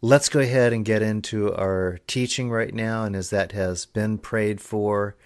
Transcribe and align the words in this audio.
Let's 0.00 0.28
go 0.28 0.38
ahead 0.38 0.72
and 0.72 0.84
get 0.84 1.02
into 1.02 1.52
our 1.52 1.98
teaching 2.06 2.50
right 2.50 2.72
now. 2.72 3.02
And 3.02 3.16
as 3.16 3.30
that 3.30 3.50
has 3.50 3.84
been 3.84 4.18
prayed 4.18 4.60
for, 4.60 5.16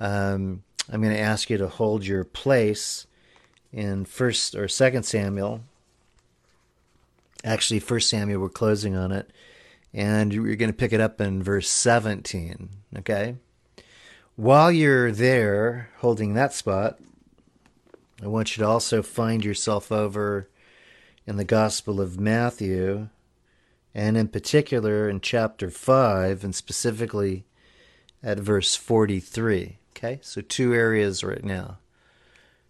um, 0.00 0.64
I'm 0.90 1.00
going 1.00 1.14
to 1.14 1.20
ask 1.20 1.48
you 1.48 1.58
to 1.58 1.68
hold 1.68 2.04
your 2.04 2.24
place 2.24 3.06
in 3.72 4.04
First 4.04 4.56
or 4.56 4.66
Second 4.66 5.04
Samuel. 5.04 5.60
Actually, 7.44 7.78
First 7.78 8.08
Samuel, 8.08 8.40
we're 8.40 8.48
closing 8.48 8.96
on 8.96 9.12
it, 9.12 9.30
and 9.94 10.32
you're 10.32 10.56
going 10.56 10.72
to 10.72 10.76
pick 10.76 10.92
it 10.92 11.00
up 11.00 11.20
in 11.20 11.40
verse 11.40 11.68
17. 11.68 12.68
Okay. 12.98 13.36
While 14.34 14.72
you're 14.72 15.12
there, 15.12 15.90
holding 15.98 16.34
that 16.34 16.52
spot, 16.52 16.98
I 18.20 18.26
want 18.26 18.56
you 18.56 18.64
to 18.64 18.68
also 18.68 19.02
find 19.02 19.44
yourself 19.44 19.92
over 19.92 20.48
in 21.26 21.36
the 21.36 21.44
Gospel 21.44 22.00
of 22.00 22.18
Matthew 22.18 23.08
and 23.96 24.18
in 24.18 24.28
particular 24.28 25.08
in 25.08 25.22
chapter 25.22 25.70
5, 25.70 26.44
and 26.44 26.54
specifically 26.54 27.46
at 28.22 28.38
verse 28.38 28.76
43. 28.76 29.78
Okay, 29.96 30.18
so 30.20 30.42
two 30.42 30.74
areas 30.74 31.24
right 31.24 31.42
now. 31.42 31.78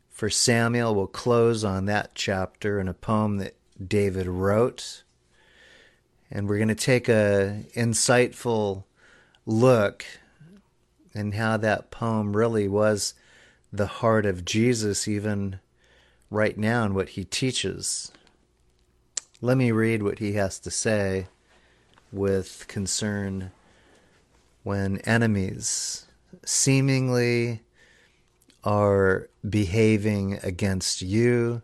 For 0.09 0.31
Samuel, 0.31 0.95
we'll 0.95 1.09
close 1.09 1.65
on 1.65 1.87
that 1.87 2.13
chapter 2.15 2.79
in 2.79 2.87
a 2.87 2.95
poem 2.95 3.39
that 3.39 3.57
David 3.85 4.29
wrote. 4.29 5.03
And 6.31 6.49
we're 6.49 6.59
going 6.59 6.69
to 6.69 6.77
take 6.77 7.09
a 7.09 7.65
insightful 7.75 8.85
look 9.45 10.05
in 11.13 11.33
how 11.33 11.57
that 11.57 11.91
poem 11.91 12.37
really 12.37 12.69
was 12.69 13.15
the 13.73 13.87
heart 13.89 14.27
of 14.27 14.45
Jesus, 14.45 15.09
even 15.09 15.59
right 16.31 16.57
now, 16.57 16.85
and 16.85 16.95
what 16.95 17.11
he 17.11 17.25
teaches. 17.25 18.13
Let 19.43 19.59
me 19.59 19.71
read 19.71 20.03
what 20.03 20.19
he 20.19 20.33
has 20.33 20.59
to 20.61 20.71
say 20.71 21.27
with 22.11 22.65
concern 22.69 23.51
when 24.63 24.97
enemies 25.01 26.07
seemingly 26.47 27.61
are 28.65 29.29
behaving 29.47 30.39
against 30.43 31.03
you 31.03 31.61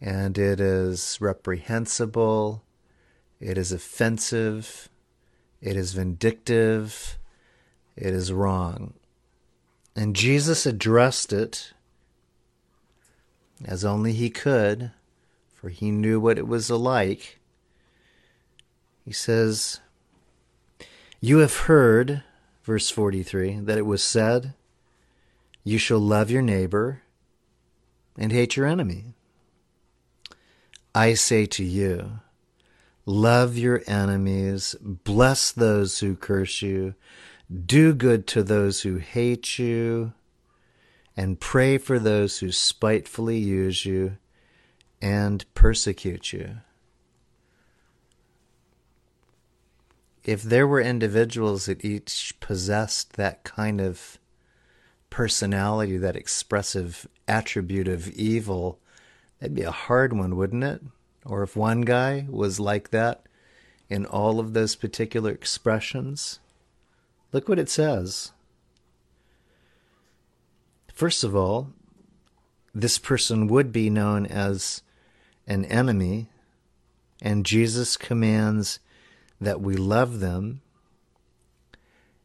and 0.00 0.36
it 0.36 0.58
is 0.58 1.16
reprehensible, 1.20 2.64
it 3.38 3.56
is 3.56 3.70
offensive, 3.70 4.88
it 5.60 5.76
is 5.76 5.92
vindictive, 5.92 7.18
it 7.94 8.12
is 8.12 8.32
wrong. 8.32 8.94
And 9.94 10.16
Jesus 10.16 10.66
addressed 10.66 11.32
it 11.32 11.72
as 13.64 13.84
only 13.84 14.12
he 14.12 14.28
could 14.28 14.90
for 15.60 15.68
he 15.68 15.90
knew 15.90 16.18
what 16.18 16.38
it 16.38 16.48
was 16.48 16.70
like. 16.70 17.38
He 19.04 19.12
says, 19.12 19.80
You 21.20 21.38
have 21.38 21.54
heard, 21.54 22.22
verse 22.64 22.88
43, 22.88 23.60
that 23.60 23.76
it 23.76 23.84
was 23.84 24.02
said, 24.02 24.54
You 25.62 25.76
shall 25.76 25.98
love 25.98 26.30
your 26.30 26.40
neighbor 26.40 27.02
and 28.16 28.32
hate 28.32 28.56
your 28.56 28.64
enemy. 28.64 29.12
I 30.94 31.12
say 31.12 31.44
to 31.46 31.64
you, 31.64 32.20
Love 33.04 33.58
your 33.58 33.82
enemies, 33.86 34.74
bless 34.80 35.52
those 35.52 35.98
who 35.98 36.16
curse 36.16 36.62
you, 36.62 36.94
do 37.66 37.92
good 37.92 38.26
to 38.28 38.42
those 38.42 38.80
who 38.80 38.96
hate 38.96 39.58
you, 39.58 40.14
and 41.18 41.38
pray 41.38 41.76
for 41.76 41.98
those 41.98 42.38
who 42.38 42.50
spitefully 42.50 43.36
use 43.36 43.84
you 43.84 44.16
and 45.00 45.44
persecute 45.54 46.32
you. 46.32 46.58
If 50.24 50.42
there 50.42 50.66
were 50.66 50.80
individuals 50.80 51.66
that 51.66 51.84
each 51.84 52.34
possessed 52.40 53.14
that 53.14 53.42
kind 53.42 53.80
of 53.80 54.18
personality, 55.08 55.96
that 55.96 56.16
expressive 56.16 57.08
attribute 57.26 57.88
of 57.88 58.08
evil, 58.10 58.78
that'd 59.38 59.54
be 59.54 59.62
a 59.62 59.70
hard 59.70 60.12
one, 60.12 60.36
wouldn't 60.36 60.64
it? 60.64 60.82
Or 61.24 61.42
if 61.42 61.56
one 61.56 61.82
guy 61.82 62.26
was 62.28 62.60
like 62.60 62.90
that 62.90 63.24
in 63.88 64.06
all 64.06 64.38
of 64.38 64.52
those 64.52 64.76
particular 64.76 65.30
expressions, 65.30 66.38
look 67.32 67.48
what 67.48 67.58
it 67.58 67.68
says. 67.68 68.32
First 70.92 71.24
of 71.24 71.34
all, 71.34 71.72
this 72.74 72.98
person 72.98 73.48
would 73.48 73.72
be 73.72 73.90
known 73.90 74.26
as 74.26 74.82
an 75.50 75.64
enemy, 75.64 76.28
and 77.20 77.44
Jesus 77.44 77.96
commands 77.96 78.78
that 79.40 79.60
we 79.60 79.74
love 79.74 80.20
them. 80.20 80.60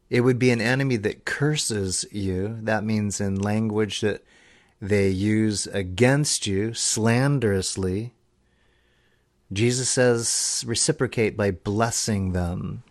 It 0.08 0.20
would 0.20 0.38
be 0.38 0.50
an 0.50 0.60
enemy 0.60 0.96
that 0.98 1.24
curses 1.24 2.04
you. 2.12 2.58
That 2.62 2.84
means 2.84 3.20
in 3.20 3.34
language 3.34 4.00
that 4.02 4.24
they 4.80 5.08
use 5.08 5.66
against 5.66 6.46
you 6.46 6.72
slanderously. 6.72 8.14
Jesus 9.52 9.90
says, 9.90 10.64
reciprocate 10.64 11.36
by 11.36 11.50
blessing 11.50 12.32
them. 12.32 12.84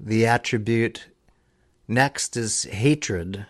The 0.00 0.26
attribute 0.26 1.06
next 1.86 2.36
is 2.36 2.64
hatred. 2.64 3.46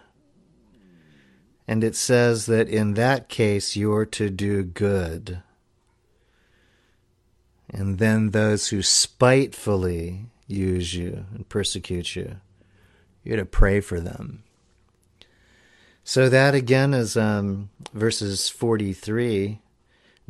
And 1.67 1.83
it 1.83 1.97
says 1.97 2.47
that 2.47 2.69
in 2.69 2.95
that 2.95 3.29
case 3.29 3.77
you're 3.77 4.07
to 4.07 4.31
do 4.31 4.63
good. 4.63 5.43
And 7.71 7.99
then 7.99 8.31
those 8.31 8.69
who 8.69 8.83
spitefully 8.83 10.27
use 10.47 10.95
you 10.95 11.25
and 11.35 11.49
persecute 11.49 12.15
you, 12.15 12.37
you're 13.23 13.39
to 13.39 13.45
pray 13.45 13.81
for 13.81 13.99
them. 14.01 14.43
So 16.05 16.29
that 16.29 16.55
again 16.55 16.93
is 16.93 17.17
um, 17.17 17.71
verses 17.95 18.51
43, 18.51 19.61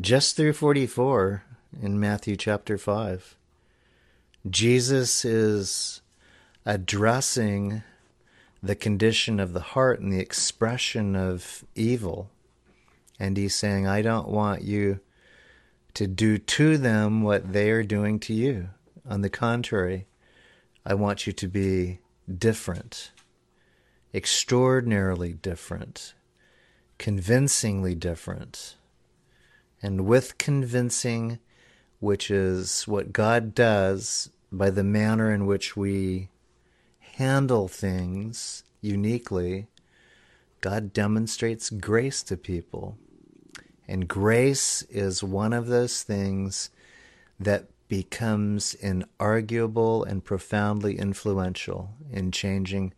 just 0.01 0.37
through 0.37 0.53
44 0.53 1.43
in 1.83 1.99
Matthew 1.99 2.37
chapter 2.37 2.79
5. 2.79 3.37
Jesus 4.49 5.25
is 5.25 6.01
addressing 6.65 7.83
the 8.65 8.75
condition 8.75 9.39
of 9.39 9.53
the 9.53 9.61
heart 9.61 10.01
and 10.01 10.11
the 10.11 10.19
expression 10.19 11.15
of 11.15 11.65
evil. 11.75 12.31
And 13.21 13.37
he's 13.37 13.55
saying, 13.55 13.87
I 13.87 14.01
don't 14.01 14.29
want 14.29 14.63
you 14.63 15.01
to 15.93 16.07
do 16.07 16.39
to 16.39 16.79
them 16.79 17.23
what 17.23 17.53
they 17.53 17.71
are 17.71 17.83
doing 17.83 18.19
to 18.21 18.33
you. 18.33 18.71
On 19.07 19.21
the 19.21 19.29
contrary, 19.29 20.07
I 20.85 20.95
want 20.95 21.27
you 21.27 21.33
to 21.35 21.47
be 21.47 21.99
different, 22.39 23.11
extraordinarily 24.15 25.35
different, 25.35 26.15
convincingly 26.97 27.95
different. 27.95 28.77
And 29.83 30.07
with 30.07 30.39
convincing, 30.39 31.39
which 32.01 32.31
is 32.31 32.89
what 32.89 33.13
God 33.13 33.55
does 33.55 34.31
by 34.51 34.71
the 34.71 34.85
manner 34.85 35.31
in 35.31 35.45
which 35.45 35.77
we 35.77 36.31
handle 37.17 37.69
things 37.69 38.65
uniquely, 38.81 39.69
God 40.61 40.93
demonstrates 40.93 41.71
grace 41.71 42.23
to 42.25 42.37
people. 42.37 42.97
And 43.87 44.09
grace 44.09 44.83
is 44.91 45.23
one 45.23 45.53
of 45.53 45.67
those 45.67 46.03
things 46.03 46.71
that 47.39 47.69
becomes 47.89 48.75
inarguable 48.83 50.07
and 50.07 50.25
profoundly 50.25 50.99
influential 50.99 51.91
in 52.11 52.33
changing 52.33 52.93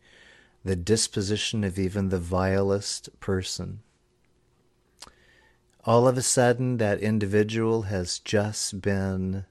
the 0.65 0.77
disposition 0.77 1.65
of 1.65 1.79
even 1.79 2.09
the 2.09 2.19
vilest 2.19 3.09
person. 3.21 3.81
All 5.85 6.09
of 6.09 6.17
a 6.17 6.23
sudden, 6.23 6.79
that 6.79 7.01
individual 7.01 7.83
has 7.83 8.19
just 8.19 8.81
been 8.81 9.45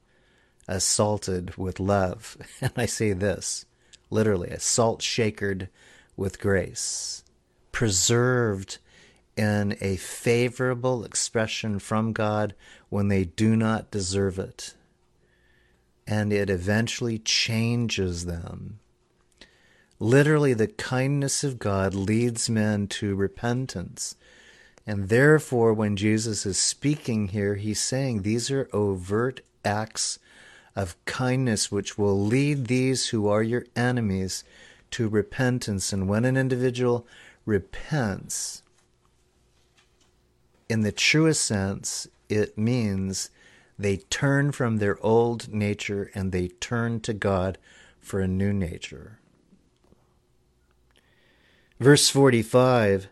assaulted 0.68 1.56
with 1.56 1.80
love. 1.80 2.38
And 2.62 2.72
I 2.76 2.86
say 2.88 3.14
this 3.14 3.66
literally, 4.10 4.50
a 4.50 4.60
salt 4.60 5.02
shakered 5.02 5.70
with 6.16 6.40
grace, 6.40 7.24
preserved 7.72 8.78
in 9.36 9.78
a 9.82 9.98
favorable 9.98 11.04
expression 11.04 11.80
from 11.80 12.14
God 12.14 12.56
when 12.90 13.10
they 13.10 13.26
do 13.26 13.56
not 13.56 13.92
deserve 13.92 14.40
it. 14.40 14.76
And 16.08 16.32
it 16.32 16.50
eventually 16.50 17.20
changes 17.20 18.26
them. 18.26 18.80
Literally, 20.00 20.54
the 20.54 20.68
kindness 20.68 21.44
of 21.44 21.60
God 21.60 21.94
leads 21.94 22.50
men 22.50 22.88
to 22.88 23.16
repentance. 23.16 24.16
And 24.86 25.10
therefore, 25.10 25.74
when 25.74 25.96
Jesus 25.96 26.46
is 26.46 26.58
speaking 26.58 27.30
here, 27.30 27.56
he's 27.56 27.82
saying 27.82 28.22
these 28.22 28.52
are 28.52 28.70
overt 28.72 29.42
acts 29.64 30.20
of 30.76 30.98
kindness 31.06 31.72
which 31.72 31.98
will 31.98 32.20
lead 32.20 32.68
these 32.68 33.10
who 33.10 33.28
are 33.28 33.44
your 33.44 33.66
enemies 33.76 34.44
to 34.92 35.08
repentance. 35.08 35.94
And 35.94 36.08
when 36.08 36.26
an 36.26 36.38
individual 36.38 37.08
repents, 37.46 38.62
in 40.68 40.82
the 40.82 40.92
truest 40.92 41.44
sense, 41.44 42.08
it 42.28 42.58
means 42.58 43.30
they 43.78 43.98
turn 43.98 44.52
from 44.52 44.78
their 44.78 44.98
old 45.04 45.54
nature 45.54 46.12
and 46.14 46.32
they 46.32 46.48
turn 46.48 47.00
to 47.02 47.14
God 47.14 47.58
for 48.00 48.20
a 48.20 48.28
new 48.28 48.54
nature. 48.54 49.20
Verse 51.80 52.10
45 52.10 53.10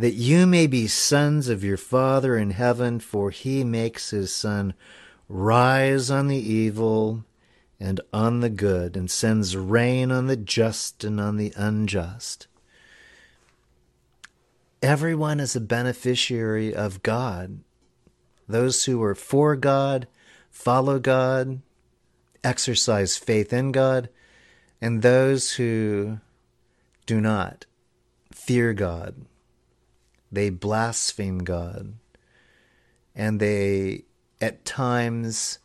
that 0.00 0.14
you 0.14 0.46
may 0.46 0.66
be 0.66 0.86
sons 0.86 1.50
of 1.50 1.62
your 1.62 1.76
Father 1.76 2.38
in 2.38 2.52
heaven, 2.52 2.98
for 2.98 3.30
he 3.30 3.62
makes 3.62 4.10
his 4.10 4.32
sun 4.32 4.72
rise 5.30 6.10
on 6.10 6.26
the 6.26 6.36
evil 6.36 7.24
and 7.78 8.00
on 8.12 8.40
the 8.40 8.50
good, 8.50 8.96
and 8.96 9.10
sends 9.10 9.56
rain 9.56 10.10
on 10.10 10.26
the 10.26 10.36
just 10.36 11.02
and 11.02 11.18
on 11.18 11.38
the 11.38 11.52
unjust. 11.56 12.46
Everyone 14.82 15.40
is 15.40 15.56
a 15.56 15.60
beneficiary 15.60 16.74
of 16.74 17.02
God. 17.02 17.60
Those 18.46 18.84
who 18.84 19.02
are 19.02 19.14
for 19.14 19.56
God, 19.56 20.08
follow 20.50 20.98
God, 20.98 21.62
exercise 22.44 23.16
faith 23.16 23.52
in 23.52 23.72
God, 23.72 24.10
and 24.80 25.00
those 25.00 25.52
who 25.52 26.18
do 27.06 27.20
not 27.20 27.64
fear 28.32 28.74
God 28.74 29.14
they 30.32 30.50
blaspheme 30.50 31.38
God. 31.38 31.94
And 33.14 33.40
they, 33.40 34.04
at 34.40 34.64
times, 34.64 35.58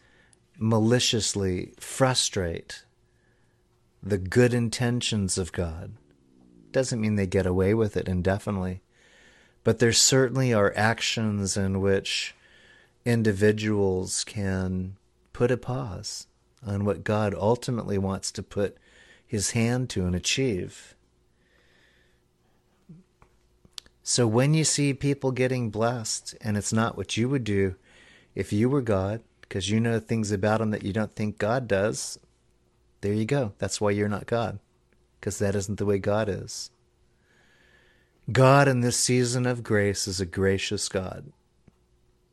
maliciously 0.57 1.74
frustrate 1.80 2.83
the 4.01 4.18
good 4.18 4.54
intentions 4.54 5.38
of 5.38 5.51
God. 5.51 5.94
Doesn't 6.72 7.01
mean 7.01 7.16
they 7.16 7.27
get 7.27 7.45
away 7.45 7.74
with 7.74 7.98
it 7.98 8.07
indefinitely, 8.07 8.81
but 9.63 9.80
there 9.80 9.94
certainly 9.94 10.54
are 10.54 10.74
actions 10.75 11.57
in 11.57 11.81
which 11.81 12.36
individuals 13.06 14.24
can 14.24 14.95
put 15.33 15.51
a 15.51 15.57
pause 15.57 16.28
on 16.66 16.86
what 16.86 17.04
God 17.04 17.33
ultimately 17.36 17.98
wants 17.98 18.31
to 18.31 18.44
put 18.44 18.78
his 19.25 19.51
hand 19.51 19.89
to 19.92 20.06
and 20.06 20.16
achieve. 20.16 20.95
So 24.04 24.28
when 24.28 24.54
you 24.54 24.63
see 24.63 24.94
people 24.94 25.31
getting 25.31 25.71
blessed 25.71 26.36
and 26.42 26.57
it's 26.57 26.74
not 26.74 26.95
what 26.95 27.18
you 27.18 27.28
would 27.28 27.44
do 27.44 27.75
if 28.35 28.53
you 28.53 28.69
were 28.69 28.81
God, 28.81 29.21
because 29.41 29.69
you 29.69 29.79
know 29.79 29.99
things 29.99 30.31
about 30.31 30.61
him 30.61 30.71
that 30.71 30.83
you 30.83 30.93
don't 30.93 31.15
think 31.15 31.37
God 31.37 31.67
does, 31.67 32.19
there 33.01 33.13
you 33.13 33.25
go. 33.25 33.53
That's 33.57 33.79
why 33.79 33.91
you're 33.91 34.09
not 34.09 34.25
God, 34.25 34.59
because 35.19 35.39
that 35.39 35.55
isn't 35.55 35.77
the 35.77 35.85
way 35.85 35.97
God 35.97 36.27
is. 36.27 36.71
God 38.31 38.67
in 38.67 38.81
this 38.81 38.97
season 38.97 39.45
of 39.45 39.63
grace 39.63 40.07
is 40.07 40.19
a 40.19 40.25
gracious 40.25 40.89
God, 40.89 41.31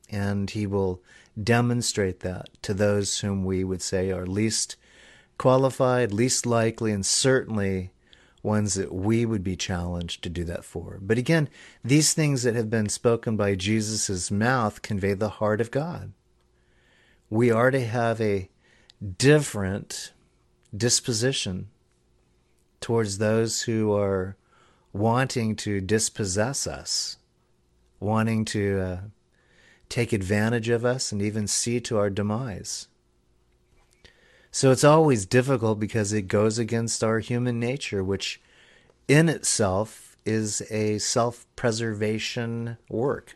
and 0.09 0.49
He 0.51 0.67
will 0.67 1.03
demonstrate 1.41 2.21
that 2.21 2.49
to 2.63 2.73
those 2.73 3.21
whom 3.21 3.45
we 3.45 3.63
would 3.63 3.83
say 3.83 4.11
are 4.11 4.27
least 4.27 4.77
qualified, 5.37 6.13
least 6.13 6.47
likely, 6.47 6.93
and 6.93 7.05
certainly 7.05 7.91
ones 8.43 8.75
that 8.75 8.93
we 8.93 9.25
would 9.25 9.45
be 9.45 9.57
challenged 9.57 10.23
to 10.23 10.29
do 10.29 10.45
that 10.45 10.65
for. 10.65 10.99
But 11.01 11.19
again, 11.19 11.49
these 11.85 12.13
things 12.13 12.43
that 12.43 12.55
have 12.55 12.69
been 12.69 12.89
spoken 12.89 13.37
by 13.37 13.55
Jesus' 13.55 14.31
mouth 14.31 14.83
convey 14.83 15.15
the 15.15 15.29
heart 15.29 15.61
of 15.61 15.71
God. 15.71 16.13
We 17.31 17.51
are 17.51 17.71
to 17.71 17.85
have 17.85 18.21
a 18.21 18.51
different 19.19 20.13
disposition 20.77 21.69
towards 22.81 23.19
those 23.19 23.63
who 23.63 23.93
are 23.95 24.37
wanting 24.93 25.57
to 25.57 25.81
dispossess 25.81 26.67
us, 26.67 27.17
wanting 28.01 28.45
to 28.45 28.81
uh, 28.81 28.99
take 29.89 30.13
advantage 30.13 30.69
of 30.69 30.85
us, 30.85 31.13
and 31.13 31.23
even 31.23 31.47
see 31.47 31.81
to 31.81 31.97
our 31.97 32.11
demise. 32.11 32.89
So 34.55 34.71
it's 34.71 34.85
always 34.85 35.25
difficult 35.25 35.81
because 35.81 36.13
it 36.13 36.29
goes 36.29 36.59
against 36.59 37.03
our 37.03 37.21
human 37.21 37.59
nature, 37.59 38.05
which 38.05 38.39
in 39.09 39.31
itself 39.31 40.15
is 40.27 40.63
a 40.71 40.99
self 40.99 41.47
preservation 41.57 42.77
work. 42.91 43.35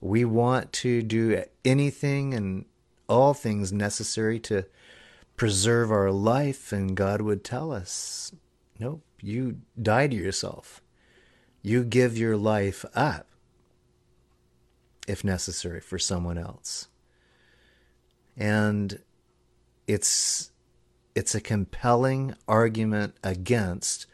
We 0.00 0.24
want 0.24 0.72
to 0.74 1.00
do 1.00 1.44
anything 1.64 2.34
and 2.34 2.64
all 3.08 3.34
things 3.34 3.72
necessary 3.72 4.40
to 4.40 4.66
preserve 5.36 5.92
our 5.92 6.10
life, 6.10 6.72
and 6.72 6.96
God 6.96 7.22
would 7.22 7.44
tell 7.44 7.70
us, 7.70 8.32
Nope, 8.80 9.02
you 9.20 9.58
die 9.80 10.08
to 10.08 10.16
yourself. 10.16 10.82
You 11.62 11.84
give 11.84 12.18
your 12.18 12.36
life 12.36 12.84
up 12.96 13.28
if 15.06 15.22
necessary 15.22 15.80
for 15.80 16.00
someone 16.00 16.36
else. 16.36 16.88
And 18.36 18.98
it's 19.92 20.50
it's 21.14 21.34
a 21.34 21.40
compelling 21.40 22.34
argument 22.48 23.14
against 23.22 24.06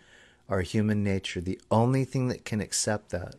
our 0.48 0.62
human 0.62 1.04
nature. 1.04 1.40
The 1.40 1.60
only 1.70 2.04
thing 2.04 2.28
that 2.28 2.44
can 2.44 2.60
accept 2.60 3.10
that 3.10 3.36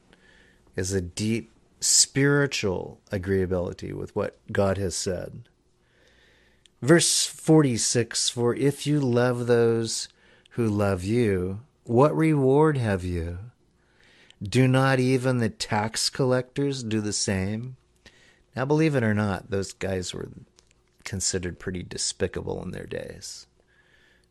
is 0.75 0.93
a 0.93 1.01
deep 1.01 1.51
spiritual 1.81 3.01
agreeability 3.11 3.93
with 3.93 4.15
what 4.15 4.37
God 4.51 4.77
has 4.77 4.95
said. 4.95 5.49
Verse 6.81 7.25
46 7.25 8.29
For 8.29 8.55
if 8.55 8.87
you 8.87 9.01
love 9.01 9.47
those 9.47 10.07
who 10.51 10.67
love 10.67 11.03
you, 11.03 11.59
what 11.83 12.15
reward 12.15 12.77
have 12.77 13.03
you? 13.03 13.39
Do 14.41 14.67
not 14.69 15.01
even 15.01 15.39
the 15.39 15.49
tax 15.49 16.09
collectors 16.09 16.81
do 16.83 17.01
the 17.01 17.11
same? 17.11 17.75
Now, 18.55 18.63
believe 18.63 18.95
it 18.95 19.03
or 19.03 19.13
not, 19.13 19.51
those 19.51 19.73
guys 19.73 20.13
were 20.13 20.29
considered 21.09 21.57
pretty 21.57 21.81
despicable 21.81 22.61
in 22.63 22.69
their 22.69 22.85
days 22.85 23.47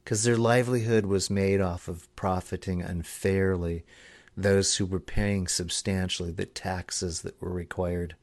because 0.04 0.22
their 0.22 0.38
livelihood 0.38 1.04
was 1.04 1.28
made 1.28 1.60
off 1.60 1.88
of 1.88 2.08
profiting 2.16 2.80
unfairly 2.80 3.84
those 4.36 4.76
who 4.76 4.86
were 4.86 5.00
paying 5.00 5.48
substantially 5.48 6.30
the 6.30 6.46
taxes 6.46 7.22
that 7.22 7.38
were 7.42 7.50
required 7.50 8.14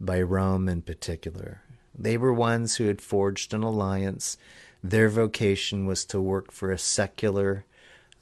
by 0.00 0.20
Rome 0.20 0.68
in 0.70 0.80
particular. 0.80 1.62
They 1.94 2.16
were 2.16 2.32
ones 2.32 2.76
who 2.76 2.86
had 2.86 3.02
forged 3.02 3.52
an 3.52 3.62
alliance. 3.62 4.38
Their 4.82 5.10
vocation 5.10 5.86
was 5.86 6.06
to 6.06 6.20
work 6.20 6.50
for 6.50 6.72
a 6.72 6.78
secular 6.78 7.66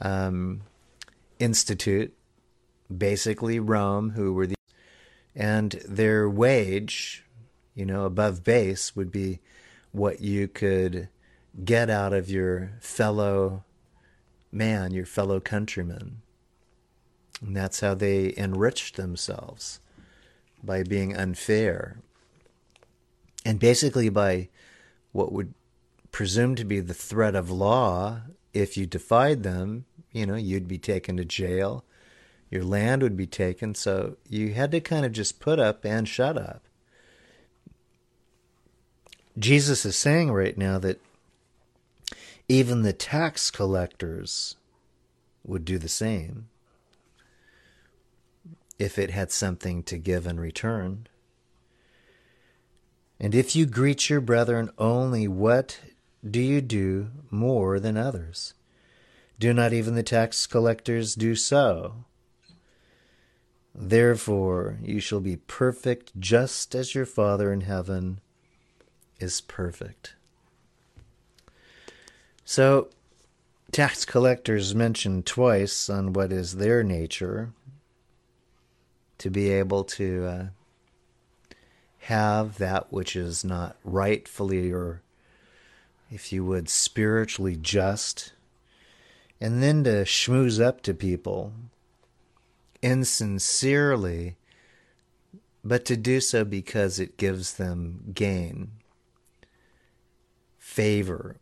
um, 0.01 0.63
institute, 1.39 2.13
basically 2.95 3.61
Rome, 3.61 4.11
who 4.11 4.35
were 4.35 4.49
the 4.49 4.57
and 5.35 5.81
their 5.89 6.29
wage, 6.29 7.25
you 7.75 7.87
know, 7.87 8.05
above 8.05 8.45
base 8.45 8.97
would 8.97 9.13
be 9.13 9.39
what 9.93 10.21
you 10.21 10.49
could 10.49 11.09
get 11.65 11.91
out 11.91 12.13
of 12.13 12.31
your 12.31 12.73
fellow 12.81 13.65
man, 14.53 14.93
your 14.93 15.07
fellow 15.07 15.41
countryman. 15.41 16.23
And 17.41 17.57
that's 17.57 17.81
how 17.81 17.95
they 17.95 18.35
enriched 18.37 18.97
themselves 18.97 19.81
by 20.63 20.83
being 20.83 21.17
unfair. 21.17 21.99
And 23.45 23.59
basically, 23.59 24.11
by 24.11 24.49
what 25.13 25.33
would 25.33 25.55
presume 26.13 26.55
to 26.57 26.65
be 26.65 26.81
the 26.81 26.95
threat 26.95 27.35
of 27.35 27.51
law, 27.51 28.23
if 28.53 28.77
you 28.77 28.87
defied 28.87 29.43
them, 29.43 29.87
you 30.13 30.27
know, 30.27 30.35
you'd 30.35 30.69
be 30.69 30.79
taken 30.79 31.17
to 31.17 31.25
jail, 31.25 31.85
your 32.51 32.65
land 32.65 33.03
would 33.03 33.17
be 33.17 33.27
taken. 33.27 33.75
So 33.75 34.17
you 34.29 34.53
had 34.53 34.73
to 34.73 34.81
kind 34.81 35.07
of 35.07 35.13
just 35.13 35.41
put 35.41 35.59
up 35.59 35.85
and 35.85 36.09
shut 36.09 36.37
up. 36.37 36.65
Jesus 39.39 39.85
is 39.85 39.97
saying 39.97 40.33
right 40.33 40.57
now 40.57 40.79
that 40.79 41.01
even 42.49 42.83
the 42.83 42.93
tax 42.93 43.51
collectors 43.51 44.57
would 45.45 45.65
do 45.65 45.79
the 45.79 45.89
same 45.89 46.49
if 48.79 48.99
it 48.99 49.11
had 49.11 49.31
something 49.31 49.83
to 49.85 49.99
give 49.99 50.27
in 50.27 50.41
return. 50.41 51.07
And 53.21 53.35
if 53.35 53.55
you 53.55 53.67
greet 53.67 54.09
your 54.09 54.21
brethren 54.21 54.71
only, 54.79 55.29
what 55.29 55.79
do 56.29 56.41
you 56.41 56.61
do 56.61 57.11
more 57.31 57.79
than 57.79 57.97
others? 57.97 58.55
Do 59.39 59.53
not 59.53 59.73
even 59.73 59.95
the 59.95 60.03
tax 60.03 60.47
collectors 60.47 61.15
do 61.15 61.35
so? 61.35 62.05
Therefore, 63.75 64.79
you 64.83 65.01
shall 65.01 65.21
be 65.21 65.37
perfect 65.37 66.19
just 66.19 66.75
as 66.75 66.95
your 66.95 67.07
Father 67.07 67.53
in 67.53 67.63
heaven 67.63 68.21
is 69.21 69.41
perfect. 69.41 70.15
So, 72.45 72.89
tax 73.71 74.05
collectors 74.05 74.75
mentioned 74.75 75.27
twice 75.27 75.89
on 75.89 76.13
what 76.13 76.33
is 76.33 76.57
their 76.57 76.83
nature 76.83 77.53
to 79.19 79.31
be 79.31 79.51
able 79.51 79.85
to 79.85 80.27
uh, 80.27 80.47
have 82.01 82.59
that 82.59 82.93
which 82.93 83.15
is 83.15 83.45
not 83.45 83.77
rightfully 83.85 84.73
or, 84.73 85.03
if 86.11 86.33
you 86.33 86.45
would, 86.45 86.69
spiritually 86.69 87.57
just, 87.57 88.33
and 89.41 89.63
then 89.63 89.85
to 89.85 90.05
schmooze 90.05 90.61
up 90.61 90.83
to 90.83 90.95
people 90.95 91.53
insincerely 92.83 94.37
but 95.63 95.85
to 95.85 95.97
do 95.97 96.21
so 96.21 96.45
because 96.45 96.99
it 96.99 97.17
gives 97.17 97.55
them 97.55 98.13
gain, 98.15 98.71
favor, 100.71 101.41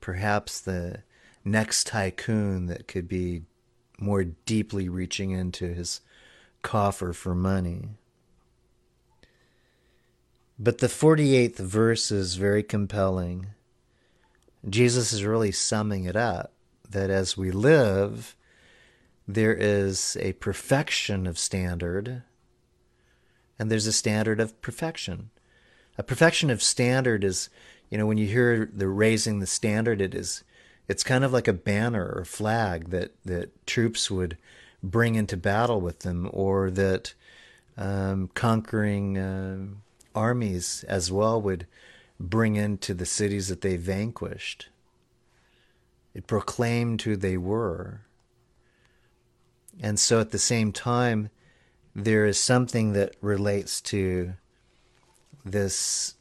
perhaps 0.00 0.60
the 0.60 1.02
next 1.44 1.88
tycoon 1.88 2.66
that 2.66 2.86
could 2.86 3.08
be 3.08 3.42
more 3.98 4.22
deeply 4.22 4.88
reaching 4.88 5.32
into 5.32 5.66
his 5.66 6.00
coffer 6.62 7.12
for 7.12 7.34
money. 7.34 7.90
But 10.56 10.78
the 10.78 10.86
48th 10.86 11.56
verse 11.56 12.12
is 12.12 12.36
very 12.36 12.62
compelling. 12.62 13.48
Jesus 14.68 15.12
is 15.12 15.24
really 15.24 15.50
summing 15.50 16.04
it 16.04 16.14
up 16.14 16.52
that 16.88 17.10
as 17.10 17.36
we 17.36 17.50
live, 17.50 18.36
there 19.26 19.54
is 19.54 20.16
a 20.20 20.34
perfection 20.34 21.26
of 21.26 21.40
standard, 21.40 22.22
and 23.58 23.68
there's 23.68 23.88
a 23.88 23.92
standard 23.92 24.38
of 24.38 24.60
perfection. 24.62 25.30
A 25.96 26.02
perfection 26.02 26.50
of 26.50 26.62
standard 26.62 27.24
is, 27.24 27.48
you 27.94 27.98
know, 27.98 28.06
when 28.06 28.18
you 28.18 28.26
hear 28.26 28.68
the 28.74 28.88
raising 28.88 29.38
the 29.38 29.46
standard, 29.46 30.00
it 30.00 30.16
is, 30.16 30.42
it's 30.88 31.04
kind 31.04 31.22
of 31.22 31.32
like 31.32 31.46
a 31.46 31.52
banner 31.52 32.12
or 32.16 32.24
flag 32.24 32.88
that 32.88 33.14
that 33.24 33.64
troops 33.68 34.10
would 34.10 34.36
bring 34.82 35.14
into 35.14 35.36
battle 35.36 35.80
with 35.80 36.00
them, 36.00 36.28
or 36.32 36.72
that 36.72 37.14
um, 37.76 38.30
conquering 38.34 39.16
uh, 39.16 39.66
armies 40.12 40.84
as 40.88 41.12
well 41.12 41.40
would 41.40 41.68
bring 42.18 42.56
into 42.56 42.94
the 42.94 43.06
cities 43.06 43.46
that 43.46 43.60
they 43.60 43.76
vanquished. 43.76 44.70
It 46.14 46.26
proclaimed 46.26 47.02
who 47.02 47.14
they 47.14 47.36
were. 47.36 48.00
And 49.80 50.00
so 50.00 50.18
at 50.18 50.32
the 50.32 50.40
same 50.40 50.72
time, 50.72 51.30
there 51.94 52.26
is 52.26 52.40
something 52.40 52.92
that 52.94 53.14
relates 53.20 53.80
to 53.82 54.34
this 55.44 56.13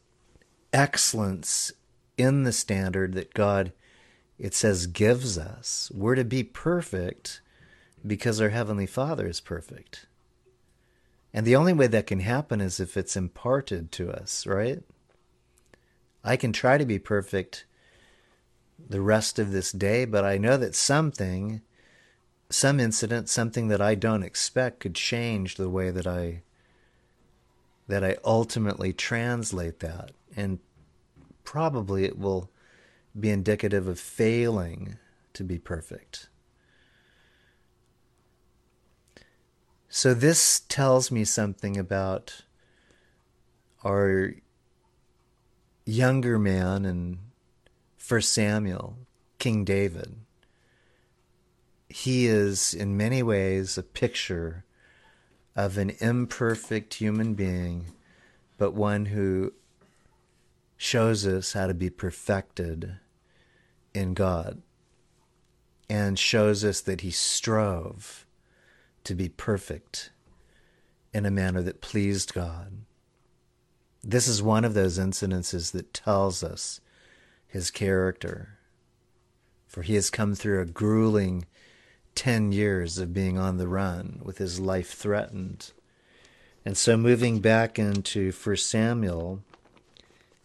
excellence 0.73 1.71
in 2.17 2.43
the 2.43 2.51
standard 2.51 3.13
that 3.13 3.33
God, 3.33 3.71
it 4.37 4.53
says, 4.53 4.87
gives 4.87 5.37
us. 5.37 5.91
We're 5.93 6.15
to 6.15 6.25
be 6.25 6.43
perfect 6.43 7.41
because 8.05 8.41
our 8.41 8.49
Heavenly 8.49 8.85
Father 8.85 9.27
is 9.27 9.39
perfect. 9.39 10.07
And 11.33 11.45
the 11.45 11.55
only 11.55 11.73
way 11.73 11.87
that 11.87 12.07
can 12.07 12.19
happen 12.19 12.61
is 12.61 12.79
if 12.79 12.97
it's 12.97 13.15
imparted 13.15 13.91
to 13.93 14.11
us, 14.11 14.45
right? 14.45 14.83
I 16.23 16.37
can 16.37 16.53
try 16.53 16.77
to 16.77 16.85
be 16.85 16.99
perfect 16.99 17.65
the 18.89 19.01
rest 19.01 19.39
of 19.39 19.51
this 19.51 19.71
day, 19.71 20.05
but 20.05 20.23
I 20.23 20.37
know 20.37 20.57
that 20.57 20.75
something, 20.75 21.61
some 22.49 22.79
incident, 22.79 23.29
something 23.29 23.67
that 23.69 23.81
I 23.81 23.95
don't 23.95 24.23
expect 24.23 24.81
could 24.81 24.95
change 24.95 25.55
the 25.55 25.69
way 25.69 25.91
that 25.91 26.07
I 26.07 26.43
that 27.85 28.03
I 28.03 28.15
ultimately 28.23 28.93
translate 28.93 29.79
that. 29.81 30.11
And 30.35 30.59
probably 31.43 32.05
it 32.05 32.17
will 32.17 32.49
be 33.19 33.29
indicative 33.29 33.87
of 33.87 33.99
failing 33.99 34.97
to 35.33 35.43
be 35.43 35.59
perfect. 35.59 36.29
So 39.89 40.13
this 40.13 40.61
tells 40.61 41.11
me 41.11 41.23
something 41.23 41.77
about 41.77 42.43
our 43.83 44.33
younger 45.85 46.39
man 46.39 46.85
and 46.85 47.19
First 47.97 48.33
Samuel, 48.33 48.97
King 49.37 49.63
David. 49.63 50.15
He 51.89 52.25
is 52.25 52.73
in 52.73 52.97
many 52.97 53.21
ways 53.21 53.77
a 53.77 53.83
picture 53.83 54.65
of 55.55 55.77
an 55.77 55.91
imperfect 55.99 56.95
human 56.95 57.35
being, 57.35 57.93
but 58.57 58.73
one 58.73 59.05
who 59.05 59.53
shows 60.77 61.25
us 61.25 61.53
how 61.53 61.67
to 61.67 61.73
be 61.73 61.89
perfected 61.89 62.97
in 63.93 64.13
God 64.13 64.61
and 65.89 66.17
shows 66.17 66.63
us 66.63 66.81
that 66.81 67.01
he 67.01 67.11
strove 67.11 68.25
to 69.03 69.13
be 69.13 69.29
perfect 69.29 70.11
in 71.13 71.25
a 71.25 71.31
manner 71.31 71.61
that 71.61 71.81
pleased 71.81 72.33
God. 72.33 72.79
This 74.03 74.27
is 74.27 74.41
one 74.41 74.65
of 74.65 74.73
those 74.73 74.99
incidences 74.99 75.71
that 75.71 75.93
tells 75.93 76.43
us 76.43 76.81
his 77.47 77.69
character. 77.71 78.57
For 79.67 79.81
he 79.81 79.95
has 79.95 80.09
come 80.09 80.35
through 80.35 80.61
a 80.61 80.65
grueling 80.65 81.45
10 82.15 82.51
years 82.51 82.97
of 82.97 83.13
being 83.13 83.37
on 83.37 83.57
the 83.57 83.67
run 83.67 84.19
with 84.23 84.39
his 84.39 84.59
life 84.59 84.93
threatened. 84.93 85.71
And 86.65 86.77
so, 86.77 86.95
moving 86.97 87.39
back 87.39 87.77
into 87.77 88.31
1 88.31 88.55
Samuel 88.57 89.43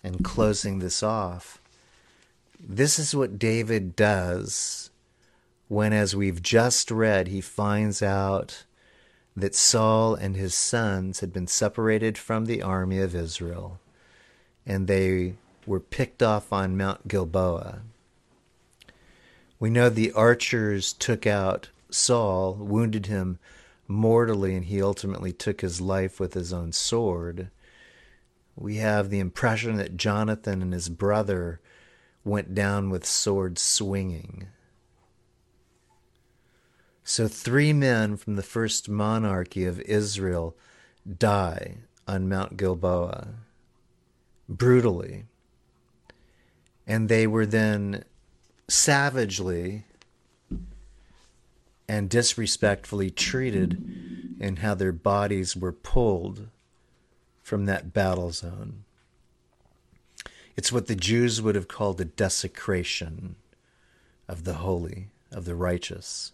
and 0.03 0.25
closing 0.25 0.79
this 0.79 1.03
off, 1.03 1.61
this 2.61 2.99
is 2.99 3.15
what 3.15 3.39
David 3.39 3.95
does 3.97 4.91
when, 5.69 5.93
as 5.93 6.17
we've 6.17 6.43
just 6.43 6.91
read, 6.91 7.29
he 7.29 7.41
finds 7.41 8.03
out 8.03 8.65
that 9.37 9.55
Saul 9.55 10.15
and 10.15 10.35
his 10.35 10.55
sons 10.55 11.21
had 11.21 11.33
been 11.33 11.47
separated 11.47 12.19
from 12.19 12.47
the 12.47 12.63
army 12.63 12.99
of 12.99 13.15
Israel 13.15 13.79
and 14.69 14.87
they 14.87 15.35
were 15.67 15.81
picked 15.81 16.23
off 16.23 16.53
on 16.53 16.77
Mount 16.77 17.09
Gilboa. 17.09 17.81
We 19.59 19.71
know 19.71 19.89
the 19.89 20.13
archers 20.13 20.93
took 20.93 21.27
out 21.27 21.71
Saul, 21.91 22.55
wounded 22.55 23.07
him 23.07 23.39
mortally, 23.89 24.55
and 24.55 24.67
he 24.67 24.83
ultimately 24.83 25.33
took 25.33 25.63
his 25.63 25.81
life 25.81 26.21
with 26.21 26.35
his 26.35 26.53
own 26.53 26.73
sword. 26.73 27.49
We 28.61 28.77
have 28.77 29.09
the 29.09 29.21
impression 29.21 29.77
that 29.77 29.97
Jonathan 29.97 30.63
and 30.63 30.73
his 30.73 30.89
brother 30.89 31.61
went 32.25 32.55
down 32.55 32.91
with 32.91 33.07
swords 33.07 33.63
swinging. 33.63 34.49
So, 37.05 37.29
three 37.29 37.73
men 37.73 38.17
from 38.17 38.37
the 38.37 38.43
first 38.43 38.89
monarchy 38.89 39.65
of 39.65 39.81
Israel 39.81 40.57
die 41.07 41.79
on 42.07 42.29
Mount 42.29 42.57
Gilboa 42.57 43.29
brutally 44.49 45.25
and 46.87 47.09
they 47.09 47.27
were 47.27 47.47
then 47.47 48.03
savagely 48.67 49.85
and 51.87 52.09
disrespectfully 52.09 53.11
treated 53.11 54.37
in 54.41 54.57
how 54.57 54.75
their 54.75 54.93
bodies 54.93 55.55
were 55.55 55.73
pulled 55.73 56.49
from 57.49 57.65
that 57.65 57.95
battle 57.95 58.31
zone. 58.31 58.85
It's 60.55 60.71
what 60.71 60.87
the 60.87 60.95
Jews 60.95 61.41
would 61.41 61.55
have 61.55 61.67
called 61.67 61.99
a 61.99 62.05
desecration 62.05 63.37
of 64.29 64.45
the 64.45 64.55
holy, 64.55 65.09
of 65.33 65.47
the 65.47 65.55
righteous. 65.55 66.33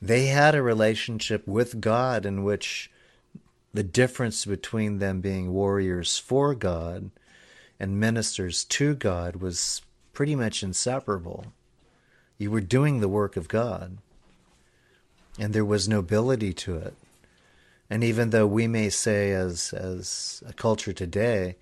They 0.00 0.28
had 0.28 0.54
a 0.54 0.62
relationship 0.62 1.46
with 1.46 1.82
God 1.82 2.24
in 2.24 2.44
which 2.44 2.90
the 3.74 3.82
difference 3.82 4.46
between 4.46 5.00
them 5.00 5.20
being 5.20 5.52
warriors 5.52 6.16
for 6.18 6.54
God 6.54 7.10
and 7.78 8.00
ministers 8.00 8.64
to 8.64 8.94
God 8.94 9.36
was 9.36 9.82
pretty 10.14 10.34
much 10.34 10.62
inseparable. 10.62 11.46
You 12.38 12.50
were 12.50 12.62
doing 12.62 13.00
the 13.00 13.08
work 13.08 13.36
of 13.36 13.48
God, 13.48 13.98
and 15.38 15.52
there 15.52 15.64
was 15.64 15.88
nobility 15.88 16.54
to 16.54 16.76
it. 16.76 16.94
And 17.90 18.04
even 18.04 18.30
though 18.30 18.46
we 18.46 18.68
may 18.68 18.88
say, 18.88 19.32
as 19.32 19.72
as 19.72 20.42
a 20.46 20.52
culture 20.52 20.92
today, 20.92 21.56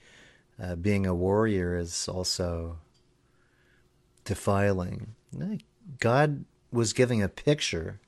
uh, 0.63 0.77
being 0.77 1.07
a 1.07 1.15
warrior 1.15 1.77
is 1.77 2.07
also 2.07 2.79
defiling, 4.25 5.15
God 5.99 6.45
was 6.71 6.93
giving 6.93 7.23
a 7.23 7.29
picture 7.29 7.99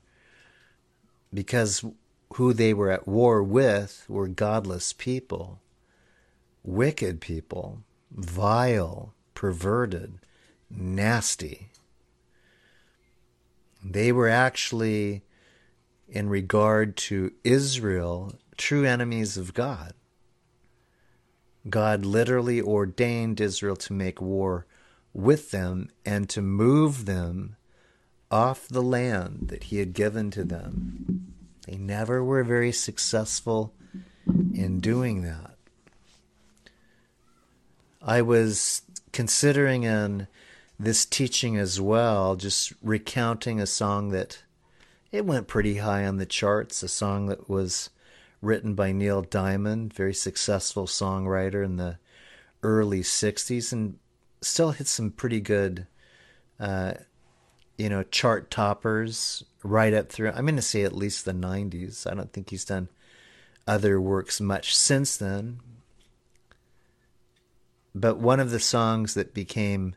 because 1.33 1.83
who 2.35 2.53
they 2.53 2.73
were 2.73 2.91
at 2.91 3.07
war 3.07 3.41
with 3.41 4.05
were 4.07 4.27
godless 4.27 4.93
people, 4.93 5.59
wicked 6.63 7.19
people 7.21 7.83
vile, 8.11 9.13
perverted, 9.33 10.19
nasty. 10.69 11.69
They 13.83 14.11
were 14.11 14.29
actually, 14.29 15.23
in 16.11 16.27
regard 16.27 16.97
to 16.97 17.31
Israel, 17.43 18.35
true 18.57 18.85
enemies 18.85 19.37
of 19.37 19.53
God. 19.53 19.93
God 21.69 22.05
literally 22.05 22.61
ordained 22.61 23.39
Israel 23.39 23.77
to 23.77 23.93
make 23.93 24.21
war 24.21 24.65
with 25.13 25.51
them 25.51 25.89
and 26.05 26.29
to 26.29 26.41
move 26.41 27.05
them 27.05 27.55
off 28.29 28.67
the 28.67 28.81
land 28.81 29.47
that 29.47 29.65
He 29.65 29.77
had 29.77 29.93
given 29.93 30.31
to 30.31 30.43
them. 30.43 31.33
They 31.65 31.77
never 31.77 32.23
were 32.23 32.43
very 32.43 32.71
successful 32.71 33.73
in 34.25 34.79
doing 34.79 35.21
that. 35.21 35.55
I 38.01 38.21
was 38.21 38.81
considering 39.13 39.83
in 39.83 40.27
this 40.79 41.05
teaching 41.05 41.57
as 41.57 41.79
well, 41.79 42.35
just 42.35 42.73
recounting 42.81 43.59
a 43.59 43.67
song 43.67 44.09
that 44.09 44.43
it 45.11 45.25
went 45.25 45.47
pretty 45.47 45.77
high 45.77 46.05
on 46.05 46.17
the 46.17 46.25
charts, 46.25 46.83
a 46.83 46.87
song 46.87 47.27
that 47.27 47.49
was 47.49 47.89
written 48.41 48.73
by 48.73 48.91
Neil 48.91 49.21
Diamond, 49.21 49.93
very 49.93 50.13
successful 50.13 50.87
songwriter 50.87 51.63
in 51.63 51.77
the 51.77 51.97
early 52.63 53.01
60s, 53.01 53.71
and 53.71 53.97
still 54.41 54.71
hit 54.71 54.87
some 54.87 55.11
pretty 55.11 55.41
good, 55.41 55.85
uh, 56.59 56.93
you 57.77 57.89
know, 57.89 58.03
chart 58.03 58.49
toppers 58.49 59.43
right 59.63 59.93
up 59.93 60.09
through. 60.09 60.29
I'm 60.29 60.45
going 60.45 60.55
to 60.55 60.61
say 60.61 60.83
at 60.83 60.95
least 60.95 61.25
the 61.25 61.33
90s. 61.33 62.09
I 62.09 62.15
don't 62.15 62.31
think 62.31 62.49
he's 62.49 62.65
done 62.65 62.89
other 63.67 64.01
works 64.01 64.41
much 64.41 64.75
since 64.75 65.17
then. 65.17 65.59
But 67.93 68.17
one 68.17 68.39
of 68.39 68.51
the 68.51 68.59
songs 68.59 69.13
that 69.15 69.33
became 69.33 69.95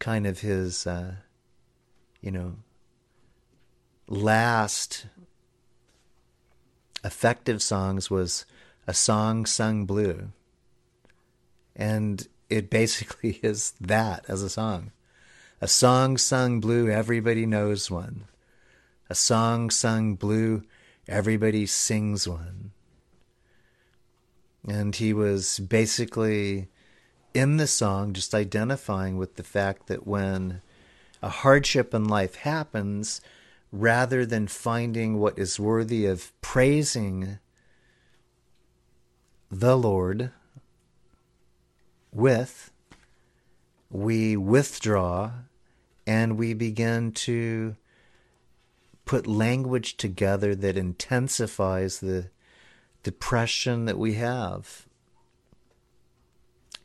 kind 0.00 0.26
of 0.26 0.40
his, 0.40 0.86
uh, 0.86 1.14
you 2.20 2.32
know, 2.32 2.56
last 4.10 5.06
effective 7.02 7.62
songs 7.62 8.10
was 8.10 8.44
a 8.86 8.92
song 8.92 9.46
sung 9.46 9.86
blue. 9.86 10.32
And 11.74 12.26
it 12.50 12.68
basically 12.68 13.38
is 13.42 13.72
that 13.80 14.26
as 14.28 14.42
a 14.42 14.50
song. 14.50 14.90
A 15.62 15.68
song 15.68 16.18
sung 16.18 16.60
blue, 16.60 16.90
everybody 16.90 17.46
knows 17.46 17.90
one. 17.90 18.24
A 19.08 19.14
song 19.14 19.70
sung 19.70 20.14
blue, 20.14 20.64
everybody 21.06 21.66
sings 21.66 22.26
one. 22.26 22.72
And 24.66 24.94
he 24.94 25.12
was 25.12 25.58
basically 25.58 26.68
in 27.32 27.58
the 27.58 27.66
song 27.66 28.12
just 28.12 28.34
identifying 28.34 29.16
with 29.16 29.36
the 29.36 29.44
fact 29.44 29.86
that 29.86 30.06
when 30.06 30.62
a 31.22 31.28
hardship 31.28 31.94
in 31.94 32.06
life 32.06 32.36
happens, 32.36 33.20
rather 33.72 34.26
than 34.26 34.46
finding 34.46 35.18
what 35.18 35.38
is 35.38 35.60
worthy 35.60 36.06
of 36.06 36.32
praising 36.40 37.38
the 39.50 39.76
Lord 39.76 40.32
with, 42.12 42.72
we 43.90 44.36
withdraw 44.36 45.32
and 46.06 46.38
we 46.38 46.54
begin 46.54 47.12
to 47.12 47.76
put 49.04 49.26
language 49.26 49.96
together 49.96 50.54
that 50.54 50.76
intensifies 50.76 52.00
the 52.00 52.30
depression 53.02 53.84
that 53.86 53.98
we 53.98 54.14
have. 54.14 54.86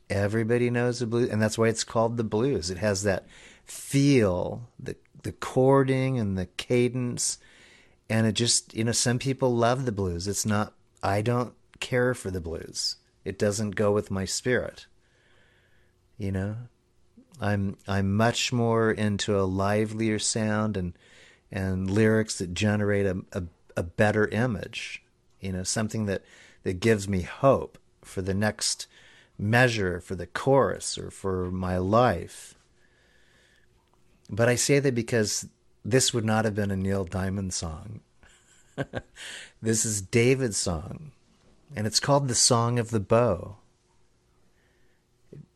Everybody 0.08 0.70
knows 0.70 1.00
the 1.00 1.06
blues, 1.06 1.30
and 1.30 1.42
that's 1.42 1.58
why 1.58 1.68
it's 1.68 1.84
called 1.84 2.16
the 2.16 2.24
blues. 2.24 2.70
It 2.70 2.78
has 2.78 3.02
that 3.02 3.26
feel, 3.64 4.68
the 4.78 4.96
the 5.26 5.32
chording 5.32 6.18
and 6.20 6.38
the 6.38 6.46
cadence, 6.46 7.38
and 8.08 8.28
it 8.28 8.32
just 8.32 8.72
you 8.74 8.84
know 8.84 8.92
some 8.92 9.18
people 9.18 9.54
love 9.54 9.84
the 9.84 9.92
blues. 9.92 10.28
It's 10.28 10.46
not. 10.46 10.72
I 11.02 11.20
don't 11.20 11.52
care 11.80 12.14
for 12.14 12.30
the 12.30 12.40
blues. 12.40 12.96
It 13.24 13.38
doesn't 13.38 13.72
go 13.72 13.90
with 13.90 14.10
my 14.10 14.24
spirit. 14.24 14.86
You 16.16 16.30
know, 16.30 16.56
I'm 17.40 17.76
I'm 17.88 18.14
much 18.14 18.52
more 18.52 18.92
into 18.92 19.38
a 19.38 19.42
livelier 19.42 20.20
sound 20.20 20.76
and 20.76 20.96
and 21.50 21.90
lyrics 21.90 22.38
that 22.38 22.54
generate 22.54 23.06
a, 23.06 23.22
a, 23.32 23.42
a 23.76 23.82
better 23.82 24.28
image. 24.28 25.02
You 25.40 25.52
know, 25.52 25.64
something 25.64 26.06
that 26.06 26.22
that 26.62 26.78
gives 26.80 27.08
me 27.08 27.22
hope 27.22 27.78
for 28.02 28.22
the 28.22 28.34
next 28.34 28.86
measure, 29.36 30.00
for 30.00 30.14
the 30.14 30.26
chorus, 30.26 30.96
or 30.96 31.10
for 31.10 31.50
my 31.50 31.78
life. 31.78 32.55
But 34.30 34.48
I 34.48 34.54
say 34.56 34.78
that 34.80 34.94
because 34.94 35.48
this 35.84 36.12
would 36.12 36.24
not 36.24 36.44
have 36.44 36.54
been 36.54 36.70
a 36.70 36.76
Neil 36.76 37.04
Diamond 37.04 37.54
song. 37.54 38.00
this 39.62 39.84
is 39.84 40.02
David's 40.02 40.56
song, 40.56 41.12
and 41.74 41.86
it's 41.86 42.00
called 42.00 42.28
The 42.28 42.34
Song 42.34 42.78
of 42.78 42.90
the 42.90 43.00
Bow. 43.00 43.56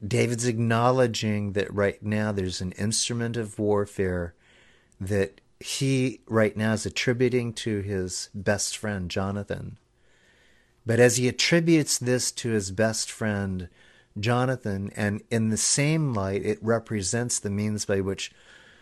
David's 0.07 0.47
acknowledging 0.47 1.53
that 1.53 1.73
right 1.75 2.03
now 2.03 2.33
there's 2.33 2.61
an 2.61 2.73
instrument 2.73 3.37
of 3.37 3.59
warfare 3.59 4.35
that 5.01 5.41
he 5.59 6.21
right 6.27 6.57
now 6.57 6.73
is 6.73 6.87
attributing 6.87 7.53
to 7.53 7.81
his 7.81 8.31
best 8.35 8.79
friend, 8.79 9.11
Jonathan. 9.11 9.77
But 10.87 11.01
as 11.01 11.19
he 11.19 11.29
attributes 11.29 11.99
this 11.99 12.33
to 12.33 12.51
his 12.51 12.71
best 12.71 13.11
friend, 13.11 13.69
Jonathan, 14.19 14.91
and 14.97 15.23
in 15.31 15.51
the 15.51 15.59
same 15.59 16.15
light, 16.15 16.45
it 16.45 16.59
represents 16.63 17.39
the 17.39 17.51
means 17.51 17.85
by 17.85 18.01
which 18.01 18.33